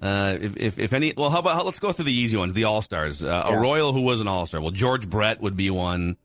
Uh, 0.00 0.36
if, 0.40 0.56
if 0.56 0.78
if 0.78 0.92
any, 0.92 1.12
well, 1.16 1.30
how 1.30 1.38
about 1.38 1.54
how, 1.54 1.62
let's 1.64 1.78
go 1.78 1.92
through 1.92 2.04
the 2.06 2.12
easy 2.12 2.36
ones, 2.36 2.54
the 2.54 2.64
All 2.64 2.82
Stars. 2.82 3.22
Uh, 3.22 3.44
Yeah. 3.48 3.56
A 3.56 3.60
Royal 3.60 3.92
who 3.92 4.02
was 4.02 4.20
an 4.20 4.28
All 4.28 4.46
Star. 4.46 4.60
Well, 4.60 4.70
George 4.70 5.08
Brett 5.08 5.40
would 5.40 5.56
be 5.56 5.70
one. 5.70 6.16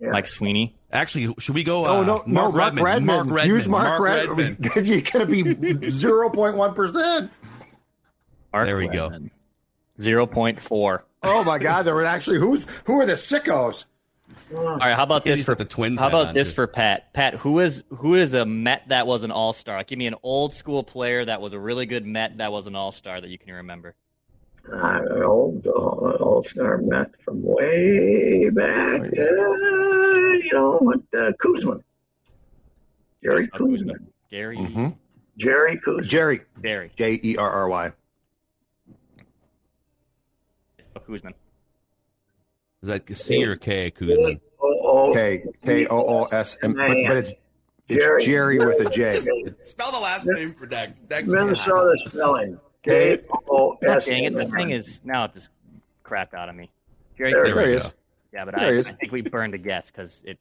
Yeah. 0.00 0.10
Mike 0.10 0.26
Sweeney. 0.26 0.74
Actually, 0.90 1.32
should 1.38 1.54
we 1.54 1.62
go? 1.62 1.86
Oh 1.86 2.00
Uh, 2.00 2.04
no, 2.04 2.06
Mark, 2.14 2.26
no, 2.26 2.32
Mark 2.34 2.54
Redman. 2.54 2.84
Redman. 2.84 3.06
Mark 3.06 3.26
Redman. 3.30 3.46
Use 3.56 3.68
Mark, 3.68 3.88
Mark 3.88 4.02
Redman. 4.02 4.56
Redman. 4.60 4.84
You're 4.84 5.00
gonna 5.02 5.26
be 5.26 5.90
zero 5.90 6.30
point 6.30 6.56
one 6.56 6.74
percent. 6.74 7.30
There 8.52 8.76
we 8.76 8.88
go. 8.88 9.10
Redman. 9.96 10.04
Zero 10.04 10.26
point 10.26 10.62
four. 10.62 11.04
Oh 11.22 11.44
my 11.44 11.58
God! 11.58 11.82
There 11.84 11.94
were 11.94 12.04
actually 12.04 12.38
who's 12.38 12.66
who 12.84 13.00
are 13.00 13.06
the 13.06 13.12
sickos? 13.14 13.84
All 14.56 14.76
right, 14.78 14.94
how 14.96 15.02
about 15.02 15.24
this 15.24 15.44
for 15.44 15.54
the 15.54 15.64
Twins 15.64 16.00
How 16.00 16.08
about 16.08 16.34
this 16.34 16.50
too. 16.50 16.54
for 16.56 16.66
Pat? 16.66 17.12
Pat, 17.14 17.34
who 17.34 17.60
is 17.60 17.84
who 17.90 18.14
is 18.14 18.34
a 18.34 18.44
Met 18.46 18.82
that 18.88 19.06
was 19.06 19.22
an 19.24 19.30
All 19.30 19.52
Star? 19.52 19.82
Give 19.84 19.98
me 19.98 20.06
an 20.06 20.14
old 20.22 20.52
school 20.54 20.82
player 20.82 21.24
that 21.24 21.40
was 21.40 21.52
a 21.52 21.58
really 21.58 21.86
good 21.86 22.06
Met 22.06 22.38
that 22.38 22.50
was 22.52 22.66
an 22.66 22.74
All 22.74 22.92
Star 22.92 23.20
that 23.20 23.28
you 23.28 23.38
can 23.38 23.52
remember. 23.54 23.94
Uh, 24.70 25.00
an 25.10 25.22
old 25.24 25.66
uh, 25.66 25.70
all-star 25.72 26.78
Met 26.78 27.10
from 27.24 27.42
way 27.42 28.48
back, 28.50 29.00
uh, 29.00 29.06
you 29.08 30.50
know, 30.52 30.76
what, 30.80 31.00
uh, 31.18 31.32
Koosman. 31.42 31.82
Jerry 33.24 33.48
Uh, 33.52 33.58
Koosman. 33.58 34.06
Gary. 34.30 34.56
Mm-hmm. 34.58 34.88
Jerry 35.36 35.78
Koosman. 35.84 36.04
Jerry 36.06 36.40
Gary. 36.62 36.92
J 36.96 37.18
E 37.24 37.36
R 37.36 37.50
R 37.50 37.68
Y. 37.68 37.92
Koosman. 41.02 41.32
Is 42.82 42.88
that 42.88 43.08
C 43.16 43.44
or 43.44 43.56
K? 43.56 43.90
Koosman. 43.90 44.40
Oh, 44.60 45.12
K 45.12 45.44
K 45.64 45.86
O 45.86 45.96
O 45.96 46.24
S 46.24 46.56
M. 46.62 46.74
But, 46.74 46.88
but 47.06 47.16
it's 47.16 47.30
it's 47.88 48.04
Jerry. 48.04 48.24
Jerry 48.24 48.58
with 48.58 48.80
a 48.80 48.90
J. 48.90 49.18
Spell 49.62 49.92
the 49.92 50.00
last 50.00 50.26
name 50.26 50.54
for 50.54 50.66
Dex. 50.66 51.00
Dex. 51.00 51.30
Minnesota 51.32 51.94
spelling. 52.06 52.58
K 52.82 53.18
O 53.48 53.76
S. 53.82 54.06
Dang 54.06 54.24
it! 54.24 54.34
The 54.34 54.46
thing 54.46 54.70
is 54.70 55.00
now 55.04 55.24
it 55.24 55.34
just 55.34 55.50
crapped 56.04 56.34
out 56.34 56.48
of 56.48 56.54
me. 56.56 56.70
Jerry. 57.16 57.32
There 57.32 57.44
There 57.44 57.54
There 57.54 57.64
we 57.66 57.72
he 57.74 57.78
go. 57.78 57.86
is. 57.86 57.92
Yeah, 58.32 58.44
but 58.46 58.56
There 58.56 58.68
I, 58.68 58.72
is. 58.72 58.88
I 58.88 58.92
think 58.92 59.12
we 59.12 59.20
burned 59.22 59.54
a 59.54 59.58
guess 59.58 59.90
because 59.90 60.22
it 60.26 60.38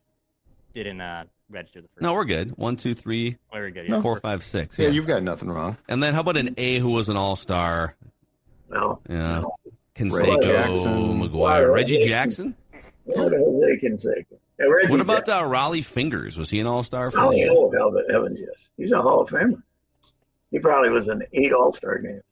didn't 0.74 1.02
uh, 1.02 1.26
register 1.50 1.82
the 1.82 1.88
first. 1.89 2.02
No, 2.02 2.13
we're 2.13 2.24
good. 2.26 2.58
One, 2.58 2.78
two, 2.78 2.93
three, 2.93 3.38
very 3.52 3.71
good. 3.71 3.88
Yeah. 3.89 4.02
four, 4.02 4.15
five, 4.19 4.43
six. 4.43 4.80
Yeah, 4.80 4.88
Yeah. 4.88 4.93
you've 4.93 5.08
got 5.08 5.21
nothing 5.24 5.50
wrong. 5.50 5.78
And 5.89 6.02
then 6.02 6.13
how 6.13 6.21
about 6.21 6.38
an 6.38 6.56
A 6.58 6.80
who 6.80 6.91
was 6.91 7.10
an 7.10 7.17
All 7.17 7.36
Star? 7.36 7.95
No. 8.69 9.00
Yeah. 9.10 9.36
Reggie 9.36 9.47
Canseco, 10.10 10.42
Jackson. 10.44 11.20
McGwire, 11.22 11.74
Reggie 11.74 12.04
Jackson. 12.04 12.56
What 13.06 13.32
the 13.32 13.38
hell 13.38 13.60
they 13.62 13.78
can 13.78 13.98
say? 13.98 14.26
Yeah, 14.60 14.66
Reggie 14.68 14.90
What 14.92 15.02
about 15.02 15.26
Jackson. 15.26 15.46
uh, 15.46 15.50
Rollie 15.50 15.84
Fingers? 15.86 16.38
Was 16.38 16.50
he 16.50 16.60
an 16.60 16.68
All 16.68 16.84
Star 16.84 17.12
for 17.12 17.20
Oh, 17.20 17.32
you? 17.32 17.50
oh, 17.52 17.72
hell, 17.72 17.92
but 17.92 18.10
heavens, 18.10 18.38
yes. 18.40 18.50
He's 18.78 18.92
a 18.92 19.02
Hall 19.02 19.22
of 19.22 19.30
Famer. 19.30 19.62
He 20.52 20.60
probably 20.60 20.90
was 20.90 21.08
in 21.08 21.24
eight 21.34 21.54
All 21.54 21.72
Star 21.74 21.98
games. 22.00 22.24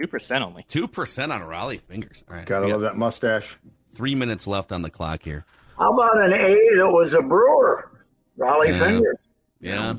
Two 0.00 0.06
percent 0.06 0.44
only. 0.44 0.64
Two 0.68 0.86
percent 0.88 1.32
on 1.32 1.40
Rollie 1.42 1.80
Fingers. 1.80 2.22
All 2.28 2.36
right. 2.36 2.44
Gotta 2.46 2.66
we 2.66 2.72
love 2.72 2.82
that 2.82 2.96
mustache. 2.96 3.56
Three 3.94 4.14
minutes 4.14 4.46
left 4.46 4.70
on 4.72 4.82
the 4.82 4.90
clock 4.90 5.22
here. 5.22 5.44
How 5.78 5.92
about 5.92 6.20
an 6.22 6.32
A 6.34 6.54
that 6.76 6.90
was 6.90 7.14
a 7.14 7.22
brewer? 7.22 7.90
Rollie 8.38 8.68
Yeah. 8.68 8.78
Fingers. 8.78 9.16
Yeah. 9.60 9.94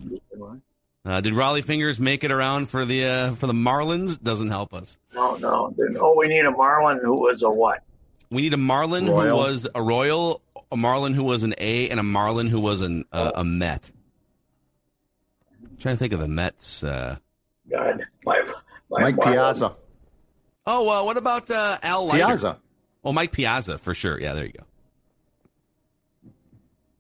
Uh, 1.08 1.22
did 1.22 1.34
Rollie 1.34 1.64
Fingers 1.64 2.02
make 2.02 2.26
it 2.26 2.32
around 2.32 2.68
for 2.68 2.84
the 2.84 3.06
uh, 3.06 3.34
for 3.36 3.48
the 3.48 3.54
Marlins? 3.54 4.22
Doesn't 4.22 4.50
help 4.50 4.74
us. 4.74 5.00
No, 5.16 5.38
no. 5.38 5.74
Oh, 6.02 6.16
we 6.18 6.28
need 6.28 6.44
a 6.44 6.52
Marlin 6.52 7.00
who 7.02 7.22
was 7.22 7.44
a 7.44 7.50
what? 7.50 7.82
We 8.30 8.42
need 8.42 8.54
a 8.54 8.58
Marlin 8.58 9.08
who 9.08 9.14
was 9.14 9.66
a 9.74 9.82
Royal, 9.82 10.42
a 10.70 10.76
Marlin 10.76 11.14
who 11.14 11.24
was 11.24 11.44
an 11.44 11.56
A, 11.60 11.88
and 11.90 11.98
a 11.98 12.04
Marlin 12.04 12.48
who 12.48 12.60
was 12.60 12.82
an 12.82 13.06
uh, 13.14 13.32
a 13.36 13.46
Met. 13.46 13.90
I'm 15.64 15.78
trying 15.78 15.96
to 15.96 16.00
think 16.00 16.12
of 16.12 16.20
the 16.20 16.28
Mets. 16.28 16.84
Uh... 16.84 17.16
God, 17.72 18.06
my, 18.26 18.42
my 18.90 19.04
Mike 19.04 19.16
Marlin. 19.16 19.34
Piazza. 19.34 19.76
Oh, 20.66 20.90
uh, 20.90 21.06
what 21.06 21.16
about 21.16 21.50
uh, 21.50 21.78
Al 21.84 22.06
Leiter? 22.06 22.26
Piazza. 22.26 22.58
Oh, 23.06 23.14
Mike 23.14 23.32
Piazza 23.32 23.78
for 23.78 23.94
sure. 23.94 24.20
Yeah, 24.20 24.34
there 24.34 24.46
you 24.46 24.52
go. 24.52 24.66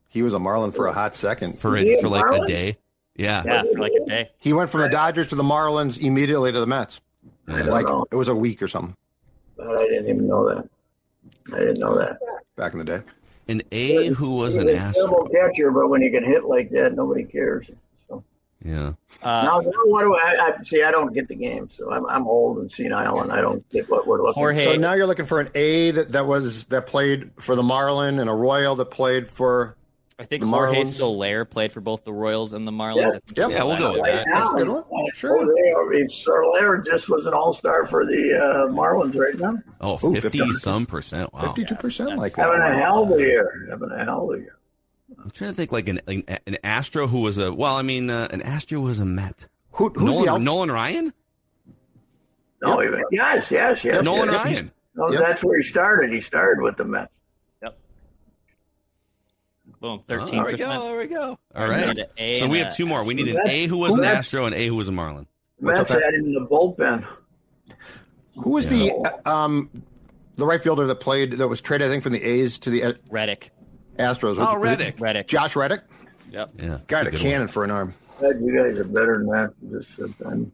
He 0.08 0.22
was 0.22 0.34
a 0.34 0.39
Marlin 0.39 0.72
for 0.72 0.88
a 0.88 0.93
hot 0.93 1.13
second. 1.17 1.60
For 1.60 1.76
a, 1.76 2.02
for 2.02 2.08
like 2.08 2.32
a 2.32 2.48
day. 2.48 2.78
Yeah. 3.17 3.43
Yeah, 3.45 3.63
for 3.63 3.80
like 3.80 3.91
a 4.01 4.06
day. 4.06 4.30
He 4.38 4.53
went 4.53 4.69
from 4.69 4.82
the 4.82 4.89
Dodgers 4.89 5.30
to 5.30 5.36
the 5.36 5.43
Marlins 5.43 5.99
immediately 5.99 6.51
to 6.51 6.60
the 6.60 6.67
Mets. 6.67 7.01
Like 7.47 7.86
know. 7.88 8.06
it 8.12 8.15
was 8.15 8.27
a 8.27 8.36
week 8.36 8.62
or 8.62 8.67
something 8.67 8.95
But 9.56 9.75
I 9.75 9.84
didn't 9.88 10.10
even 10.10 10.27
know 10.27 10.47
that. 10.49 10.69
I 11.53 11.60
didn't 11.60 11.80
know 11.80 11.97
that. 11.97 12.19
back 12.56 12.73
in 12.73 12.80
the 12.80 12.86
day. 12.86 13.01
An 13.47 13.62
A 13.71 14.08
who 14.08 14.36
was 14.36 14.58
an 14.58 14.67
He's 14.67 14.77
Astro. 14.77 15.25
catcher, 15.30 15.71
but 15.71 15.88
when 15.88 16.01
he 16.01 16.10
can 16.10 16.23
hit 16.23 16.43
like 16.43 16.69
that, 16.71 16.93
nobody 16.93 17.23
cares. 17.23 17.67
So 18.10 18.21
Yeah. 18.63 18.93
Uh, 19.23 19.43
now, 19.43 19.60
now 19.62 19.71
what 19.86 20.03
do 20.03 20.13
I, 20.15 20.49
I 20.60 20.63
see? 20.65 20.84
I 20.84 20.91
don't 20.91 21.13
get 21.13 21.30
the 21.30 21.36
game, 21.36 21.69
so 21.75 21.89
I'm, 21.89 22.06
I'm 22.08 22.27
old 22.27 22.58
and 22.58 22.69
senile, 22.69 23.21
and 23.21 23.32
I 23.32 23.39
don't 23.39 23.67
get 23.69 23.89
what 23.89 24.06
we're 24.06 24.21
looking. 24.21 24.41
Jorge. 24.41 24.65
So 24.65 24.75
now 24.75 24.93
you're 24.93 25.08
looking 25.08 25.25
for 25.25 25.39
an 25.39 25.49
A 25.56 25.91
that, 25.91 26.12
that 26.12 26.27
was 26.27 26.65
that 26.65 26.86
played 26.88 27.32
for 27.39 27.56
the 27.56 27.63
Marlin 27.63 28.19
and 28.19 28.30
a 28.30 28.34
Royal 28.34 28.75
that 28.75 28.91
played 28.91 29.30
for. 29.30 29.77
I 30.19 30.23
think 30.25 30.41
the 30.43 30.49
Jorge 30.49 30.82
Marlins. 30.82 30.88
Soler 30.97 31.45
played 31.45 31.71
for 31.71 31.80
both 31.80 32.03
the 32.03 32.12
Royals 32.12 32.53
and 32.53 32.67
the 32.67 32.71
Marlins. 32.71 33.21
Yeah. 33.36 33.45
I 33.45 33.49
Yep. 33.49 33.49
Yeah, 33.51 33.63
we'll 33.65 33.77
go 33.77 33.91
with 33.93 34.03
that. 34.03 34.25
now, 34.27 34.39
That's 34.39 34.49
a 34.49 34.58
good 34.58 34.67
one. 34.69 34.84
uh, 34.84 35.12
Sure. 35.13 35.73
Jorge 35.75 36.08
Soler 36.08 36.77
just 36.80 37.08
was 37.08 37.25
an 37.27 37.34
All 37.36 37.53
Star 37.53 37.86
for 37.88 38.03
the 38.06 38.34
uh, 38.34 38.71
Marlins 38.73 39.15
right 39.15 39.38
now. 39.38 39.58
Oh, 39.80 39.97
50 39.97 40.19
50. 40.21 40.53
some 40.53 40.86
percent. 40.88 41.32
Wow. 41.34 41.41
Fifty-two 41.53 41.75
percent 41.75 42.17
like 42.17 42.36
Having 42.36 42.62
a 42.62 42.73
hell 42.77 43.03
of 43.03 43.12
a 43.12 43.21
year. 43.21 43.67
Having 43.69 43.91
a 43.91 44.03
hell 44.06 44.32
of 44.32 44.39
a 44.39 44.41
year. 44.41 44.58
I'm 45.23 45.30
trying 45.32 45.51
to 45.51 45.56
think 45.56 45.71
like 45.71 45.88
an 45.88 46.01
an, 46.08 46.23
an 46.47 46.58
Astro 46.63 47.06
who 47.08 47.21
was 47.21 47.38
a 47.38 47.53
well, 47.53 47.75
I 47.75 47.82
mean, 47.84 48.10
uh, 48.10 48.27
an 48.32 48.41
Astro 48.41 48.80
was 48.80 48.97
a 48.99 49.06
Met. 49.06 49.47
Who, 49.73 49.89
who's 49.89 49.99
the 49.99 50.06
Nolan, 50.06 50.30
out- 50.30 50.41
Nolan 50.41 50.71
Ryan? 50.71 51.13
No, 52.63 52.82
even, 52.82 53.03
yes, 53.12 53.51
yes, 53.51 53.84
yes. 53.84 54.03
Nolan 54.03 54.30
yes. 54.32 54.43
Ryan. 54.45 54.71
No, 54.95 55.12
Yep. 55.12 55.21
that's 55.21 55.43
where 55.43 55.58
he 55.60 55.63
started. 55.63 56.12
He 56.12 56.21
started 56.21 56.63
with 56.63 56.75
the 56.77 56.86
Mets. 56.86 57.12
Yep. 59.82 59.82
Boom, 59.82 60.00
Oh, 60.00 60.04
thirteen 60.08 60.44
there 60.44 60.52
we 60.52 60.58
go. 60.58 60.82
There 60.88 60.98
we 60.98 61.06
go. 61.08 61.22
All 61.22 61.40
All 61.56 61.68
right, 61.68 61.70
right. 61.70 61.82
we 61.82 61.94
need 61.94 62.00
an 62.00 62.08
A 62.18 62.36
So 62.36 62.48
we 62.48 62.60
have 62.60 62.76
two 62.76 62.86
more. 62.86 63.04
We 63.04 63.13
need 63.13 63.28
an 63.30 63.48
A 63.48 63.68
who 63.68 63.78
was 63.78 63.98
an 63.98 64.04
Astro 64.04 64.46
and 64.46 64.56
A 64.56 64.68
who 64.68 64.76
was 64.76 64.88
a 64.88 64.92
Marlin. 64.92 65.28
What's 65.60 65.80
Mets 65.80 65.92
up, 65.92 66.02
Pat? 66.02 66.13
in 66.13 66.34
the 66.34 66.42
bullpen. 66.42 67.06
Who 68.36 68.52
was 68.52 68.68
the 68.68 68.92
uh, 68.92 69.30
um 69.32 69.70
the 70.36 70.46
right 70.46 70.62
fielder 70.62 70.86
that 70.88 70.96
played 71.00 71.34
that 71.34 71.48
was 71.48 71.62
traded 71.62 71.88
I 71.88 71.92
think 71.92 72.04
from 72.04 72.13
the 72.13 72.24
A's 72.24 72.60
to 72.60 72.70
the 72.70 72.84
uh, 72.84 72.94
Reddick. 73.10 73.52
Astros? 73.98 74.36
Oh, 74.40 74.60
Reddick. 74.60 74.96
Reddick. 75.00 75.28
Josh 75.28 75.56
Reddick. 75.56 75.82
Yep. 76.32 76.52
Yeah. 76.60 76.78
Got 76.88 77.06
that's 77.06 77.16
a 77.16 77.20
cannon 77.20 77.42
one. 77.42 77.48
for 77.48 77.63
an 77.63 77.72
arm. 77.72 77.94
You 78.22 78.56
guys 78.56 78.78
are 78.78 78.84
better 78.84 79.18
than 79.20 79.28
that. 79.28 79.54
Just 79.72 79.90
I'm- 80.26 80.52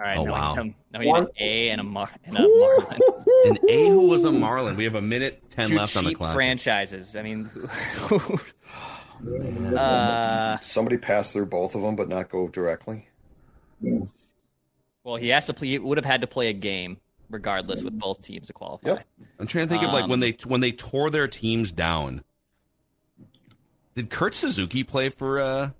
All 0.00 0.06
right. 0.06 0.16
Oh, 0.18 0.24
now 0.24 0.32
wow. 0.32 0.50
We 0.52 0.56
come, 0.56 0.74
now 0.92 0.98
we 1.00 1.04
need 1.12 1.18
an 1.18 1.28
A 1.38 1.68
and 1.70 1.80
a 1.80 1.84
Mar 1.84 2.08
and 2.24 2.36
a 2.38 2.40
Marlin. 2.40 3.00
An 3.44 3.58
A 3.68 3.88
who 3.90 4.08
was 4.08 4.24
a 4.24 4.32
Marlin. 4.32 4.76
We 4.76 4.84
have 4.84 4.94
a 4.94 5.00
minute 5.02 5.42
10 5.50 5.68
Two 5.68 5.76
left 5.76 5.94
on 5.96 6.04
the 6.04 6.14
clock. 6.14 6.34
franchises. 6.34 7.14
I 7.16 7.22
mean, 7.22 7.50
uh, 9.76 10.58
Somebody 10.60 10.96
passed 10.96 11.32
through 11.32 11.46
both 11.46 11.74
of 11.74 11.82
them, 11.82 11.96
but 11.96 12.08
not 12.08 12.30
go 12.30 12.48
directly. 12.48 13.08
well, 13.82 15.16
he 15.16 15.28
has 15.28 15.46
to 15.46 15.54
play. 15.54 15.68
He 15.68 15.78
would 15.78 15.98
have 15.98 16.04
had 16.04 16.20
to 16.22 16.26
play 16.26 16.48
a 16.48 16.52
game 16.54 16.96
regardless 17.28 17.82
with 17.82 17.98
both 17.98 18.22
teams 18.22 18.46
to 18.48 18.52
qualify. 18.52 18.88
Yep. 18.88 19.06
I'm 19.38 19.46
trying 19.46 19.66
to 19.66 19.70
think 19.70 19.82
of 19.84 19.92
like 19.92 20.04
when 20.04 20.14
Um, 20.14 20.20
they 20.20 20.36
when 20.46 20.60
they 20.60 20.72
tore 20.72 21.10
their 21.10 21.28
teams 21.28 21.72
down. 21.72 22.22
Did 23.94 24.10
Kurt 24.10 24.34
Suzuki 24.34 24.82
play 24.84 25.08
for 25.10 25.40
uh 25.40 25.70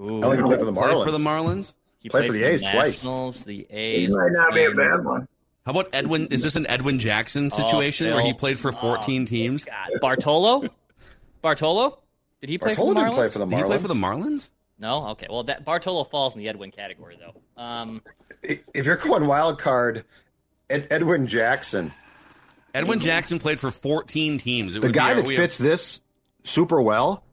Ooh, 0.00 0.18
I 0.24 0.30
think 0.36 0.36
he 0.36 0.42
played 0.42 0.58
for 0.58 0.64
the 0.66 0.72
play 0.72 0.82
Marlins. 0.92 1.04
for 1.04 1.10
the 1.10 1.18
Marlins? 1.18 1.74
He 2.06 2.10
played 2.10 2.28
for 2.28 2.32
the 2.34 2.44
A's 2.44 2.60
twice. 2.60 2.74
Nationals, 2.74 3.42
The 3.42 3.66
He 3.68 4.06
might 4.06 4.30
not 4.30 4.54
be 4.54 4.62
a 4.62 4.70
bad 4.70 5.04
one. 5.04 5.26
How 5.64 5.72
about 5.72 5.88
Edwin? 5.92 6.28
Is 6.28 6.40
this 6.40 6.54
an 6.54 6.64
Edwin 6.68 7.00
Jackson 7.00 7.50
situation 7.50 8.14
where 8.14 8.22
he 8.22 8.32
played 8.32 8.60
for 8.60 8.70
14 8.70 9.22
Oh, 9.22 9.24
teams? 9.26 9.64
God. 9.64 9.88
Bartolo. 10.00 10.68
Bartolo. 11.42 11.98
Did 12.40 12.50
he 12.50 12.58
play 12.58 12.74
Bartolo 12.74 12.86
for 12.90 12.94
the 12.94 13.00
didn't 13.00 13.10
Marlins? 13.12 13.14
play 13.16 13.28
for 13.28 13.38
the 13.40 13.46
Did 13.46 13.56
he 13.56 13.62
play 13.64 13.78
for 13.78 13.88
the 13.88 13.94
Marlins. 13.94 14.22
Marlins? 14.24 14.50
No. 14.78 15.06
Okay. 15.08 15.26
Well, 15.28 15.42
that 15.44 15.64
Bartolo 15.64 16.04
falls 16.04 16.36
in 16.36 16.38
the 16.42 16.48
Edwin 16.48 16.70
category, 16.70 17.18
though. 17.18 17.60
Um, 17.60 18.02
If 18.44 18.86
you're 18.86 18.94
going 18.94 19.26
wild 19.26 19.58
card, 19.58 20.04
Ed, 20.70 20.86
Edwin 20.90 21.26
Jackson, 21.26 21.92
Edwin 22.72 23.00
Jackson 23.00 23.40
played 23.40 23.58
for 23.58 23.72
14 23.72 24.38
teams. 24.38 24.76
It 24.76 24.80
the 24.82 24.86
would 24.86 24.92
be 24.92 24.98
guy 25.00 25.08
our- 25.10 25.14
that 25.16 25.24
we 25.24 25.34
have- 25.34 25.42
fits 25.44 25.58
this 25.58 26.00
super 26.44 26.80
well, 26.80 27.24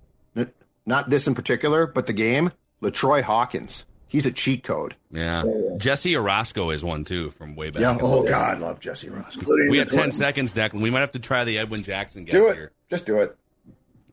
not 0.87 1.11
this 1.11 1.27
in 1.27 1.35
particular, 1.35 1.85
but 1.85 2.07
the 2.07 2.13
game, 2.13 2.49
LaTroy 2.81 3.21
Hawkins. 3.21 3.85
He's 4.13 4.25
a 4.27 4.31
cheat 4.31 4.63
code. 4.63 4.95
Yeah. 5.11 5.43
Jesse 5.77 6.13
Orosco 6.13 6.71
is 6.71 6.83
one 6.85 7.03
too 7.03 7.31
from 7.31 7.55
way 7.55 7.71
back. 7.71 7.81
Yeah. 7.81 7.97
Oh 7.99 8.21
God, 8.21 8.59
love 8.59 8.79
Jesse 8.79 9.07
Orosco. 9.07 9.39
Including 9.39 9.69
We 9.71 9.79
have 9.79 9.89
10 9.89 10.11
seconds, 10.11 10.53
Declan. 10.53 10.81
We 10.81 10.91
might 10.91 10.99
have 10.99 11.13
to 11.13 11.19
try 11.19 11.43
the 11.43 11.57
Edwin 11.57 11.81
Jackson 11.81 12.23
guess 12.23 12.33
Do 12.33 12.47
it. 12.49 12.53
here. 12.55 12.71
Just 12.91 13.07
do 13.07 13.21
it. 13.21 13.35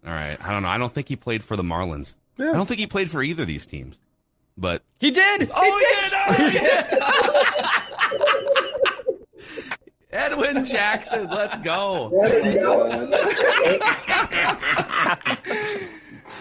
All 0.07 0.13
right. 0.13 0.39
I 0.43 0.53
don't 0.53 0.63
know. 0.63 0.71
I 0.71 0.79
don't 0.79 0.91
think 0.91 1.07
he 1.07 1.17
played 1.17 1.43
for 1.45 1.55
the 1.55 1.63
Marlins. 1.63 2.15
Yeah. 2.39 2.49
I 2.49 2.53
don't 2.55 2.65
think 2.67 2.81
he 2.81 2.87
played 2.87 3.11
for 3.11 3.23
either 3.23 3.43
of 3.43 3.49
these 3.49 3.67
teams. 3.67 4.01
But 4.57 4.83
he 4.99 5.11
did. 5.11 5.51
Oh, 5.55 5.63
he 5.63 5.95
did! 5.95 6.17
Oh, 6.17 6.35
he 6.35 6.51
did! 9.61 9.77
Edwin 10.13 10.67
Jackson, 10.67 11.29
let's 11.29 11.57
go. 11.59 12.11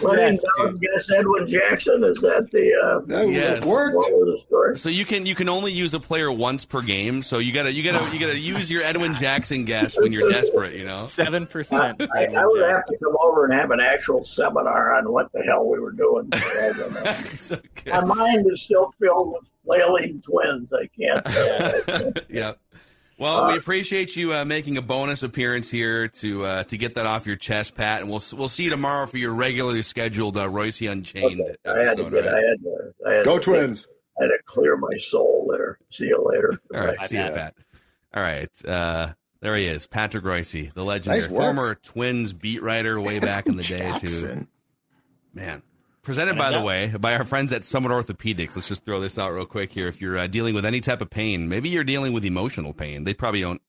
Letting 0.02 0.34
Yes, 0.34 0.44
down 0.58 0.78
guess 0.78 1.10
Edwin 1.10 1.48
Jackson 1.48 2.04
is 2.04 2.18
that 2.20 2.50
the 2.50 2.72
uh, 2.82 3.00
That 3.06 3.28
Yes. 3.30 3.64
worked. 3.64 3.94
the 3.94 4.38
story? 4.46 4.76
So 4.78 4.88
you 4.88 5.04
can 5.04 5.26
you 5.26 5.34
can 5.34 5.48
only 5.48 5.72
use 5.72 5.94
a 5.94 6.00
player 6.00 6.30
once 6.32 6.64
per 6.64 6.82
game. 6.82 7.22
So 7.22 7.38
you 7.38 7.52
gotta 7.52 7.72
you 7.72 7.82
gotta 7.82 8.12
you 8.14 8.20
gotta 8.20 8.38
use 8.38 8.70
your 8.70 8.82
Edwin 8.82 9.14
Jackson 9.14 9.64
guess 9.64 9.98
when 9.98 10.12
you're 10.12 10.30
desperate. 10.30 10.74
You 10.74 10.84
know. 10.84 11.06
Seven 11.06 11.46
percent. 11.46 12.00
I, 12.14 12.26
I 12.26 12.46
would 12.46 12.62
have 12.68 12.84
to 12.86 12.96
come 12.98 13.14
over 13.22 13.44
and 13.44 13.52
have 13.54 13.70
an 13.70 13.80
actual 13.80 14.22
seminar 14.24 14.96
on 14.96 15.12
what 15.12 15.30
the 15.32 15.42
hell 15.42 15.66
we 15.68 15.78
were 15.78 15.92
doing. 15.92 16.30
so 17.34 17.56
My 17.86 18.04
mind 18.04 18.46
is 18.50 18.62
still 18.62 18.92
filled 19.00 19.32
with 19.32 19.48
flailing 19.64 20.22
twins. 20.22 20.72
I 20.72 20.88
can't. 20.98 21.22
Uh, 21.26 22.10
yeah. 22.28 22.52
Well, 23.20 23.48
we 23.48 23.58
appreciate 23.58 24.16
you 24.16 24.32
uh, 24.32 24.46
making 24.46 24.78
a 24.78 24.82
bonus 24.82 25.22
appearance 25.22 25.70
here 25.70 26.08
to 26.08 26.42
uh, 26.42 26.64
to 26.64 26.78
get 26.78 26.94
that 26.94 27.04
off 27.04 27.26
your 27.26 27.36
chest, 27.36 27.74
Pat, 27.74 28.00
and 28.00 28.08
we'll 28.08 28.22
we'll 28.32 28.48
see 28.48 28.64
you 28.64 28.70
tomorrow 28.70 29.04
for 29.04 29.18
your 29.18 29.34
regularly 29.34 29.82
scheduled 29.82 30.38
uh, 30.38 30.48
Royce 30.48 30.80
Unchained 30.80 31.42
okay. 31.42 31.54
I 31.66 31.84
had 31.84 31.98
to 31.98 32.04
get. 32.04 32.26
all 32.26 32.34
I 32.34 32.40
had 32.40 32.62
to. 32.62 32.94
I 33.06 33.12
had 33.16 33.24
Go 33.26 33.38
to, 33.38 33.44
Twins. 33.44 33.86
I 34.18 34.24
had 34.24 34.28
to 34.28 34.38
clear 34.46 34.78
my 34.78 34.96
soul 34.96 35.46
there. 35.50 35.78
See 35.90 36.06
you 36.06 36.22
later. 36.24 36.58
All 36.74 36.80
right, 36.86 36.96
Bye, 36.96 37.06
see 37.06 37.16
you, 37.16 37.22
Pat. 37.24 37.34
Pat. 37.34 37.54
All 38.14 38.22
right, 38.22 38.64
uh, 38.66 39.12
there 39.40 39.54
he 39.54 39.66
is, 39.66 39.86
Patrick 39.86 40.24
Royce, 40.24 40.52
the 40.52 40.82
legendary 40.82 41.20
Nice 41.20 41.28
former 41.28 41.74
Twins 41.74 42.32
beat 42.32 42.62
writer 42.62 42.98
way 42.98 43.18
back 43.18 43.46
in 43.46 43.56
the 43.56 43.62
day 43.64 43.92
too. 43.98 44.46
Man. 45.34 45.62
Presented, 46.02 46.38
by 46.38 46.50
the 46.50 46.62
way, 46.62 46.94
by 46.98 47.14
our 47.14 47.24
friends 47.24 47.52
at 47.52 47.62
Summit 47.62 47.90
Orthopedics. 47.90 48.56
Let's 48.56 48.68
just 48.68 48.86
throw 48.86 49.00
this 49.00 49.18
out 49.18 49.34
real 49.34 49.44
quick 49.44 49.70
here. 49.70 49.86
If 49.86 50.00
you're 50.00 50.16
uh, 50.16 50.28
dealing 50.28 50.54
with 50.54 50.64
any 50.64 50.80
type 50.80 51.02
of 51.02 51.10
pain, 51.10 51.48
maybe 51.48 51.68
you're 51.68 51.84
dealing 51.84 52.14
with 52.14 52.24
emotional 52.24 52.72
pain. 52.72 53.04
They 53.04 53.12
probably 53.12 53.42
don't 53.42 53.60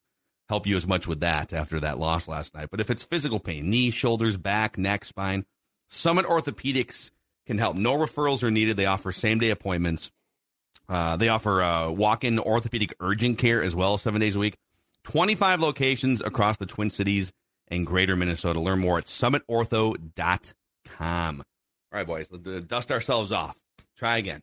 help 0.48 0.66
you 0.66 0.78
as 0.78 0.88
much 0.88 1.08
with 1.08 1.20
that 1.22 1.52
after 1.52 1.82
that 1.82 2.00
loss 2.00 2.30
last 2.30 2.56
night. 2.56 2.70
But 2.72 2.80
if 2.80 2.90
it's 2.90 3.04
physical 3.04 3.40
pain, 3.40 3.70
knee, 3.70 3.92
shoulders, 3.92 4.38
back, 4.38 4.78
neck, 4.78 5.04
spine, 5.04 5.46
Summit 5.90 6.26
Orthopedics 6.26 7.12
can 7.46 7.58
help. 7.58 7.76
No 7.76 7.98
referrals 7.98 8.44
are 8.44 8.52
needed. 8.52 8.78
They 8.78 8.86
offer 8.86 9.12
same 9.12 9.40
day 9.40 9.50
appointments. 9.50 10.10
Uh, 10.88 11.18
they 11.18 11.28
offer 11.28 11.62
uh, 11.62 11.90
walk 11.90 12.24
in 12.24 12.40
orthopedic 12.40 12.94
urgent 13.02 13.40
care 13.40 13.62
as 13.62 13.76
well, 13.76 13.98
seven 13.98 14.22
days 14.22 14.38
a 14.38 14.40
week. 14.40 14.56
25 15.04 15.60
locations 15.60 16.22
across 16.22 16.56
the 16.58 16.66
Twin 16.66 16.90
Cities 16.90 17.34
and 17.68 17.86
greater 17.86 18.16
Minnesota. 18.16 18.60
Learn 18.60 18.80
more 18.80 19.00
at 19.00 19.06
summitortho.com. 19.06 21.44
All 21.92 21.98
right, 21.98 22.08
boys, 22.08 22.30
let's 22.32 22.48
uh, 22.48 22.62
dust 22.66 22.90
ourselves 22.92 23.34
off. 23.34 23.60
Try 23.98 24.18
again. 24.18 24.40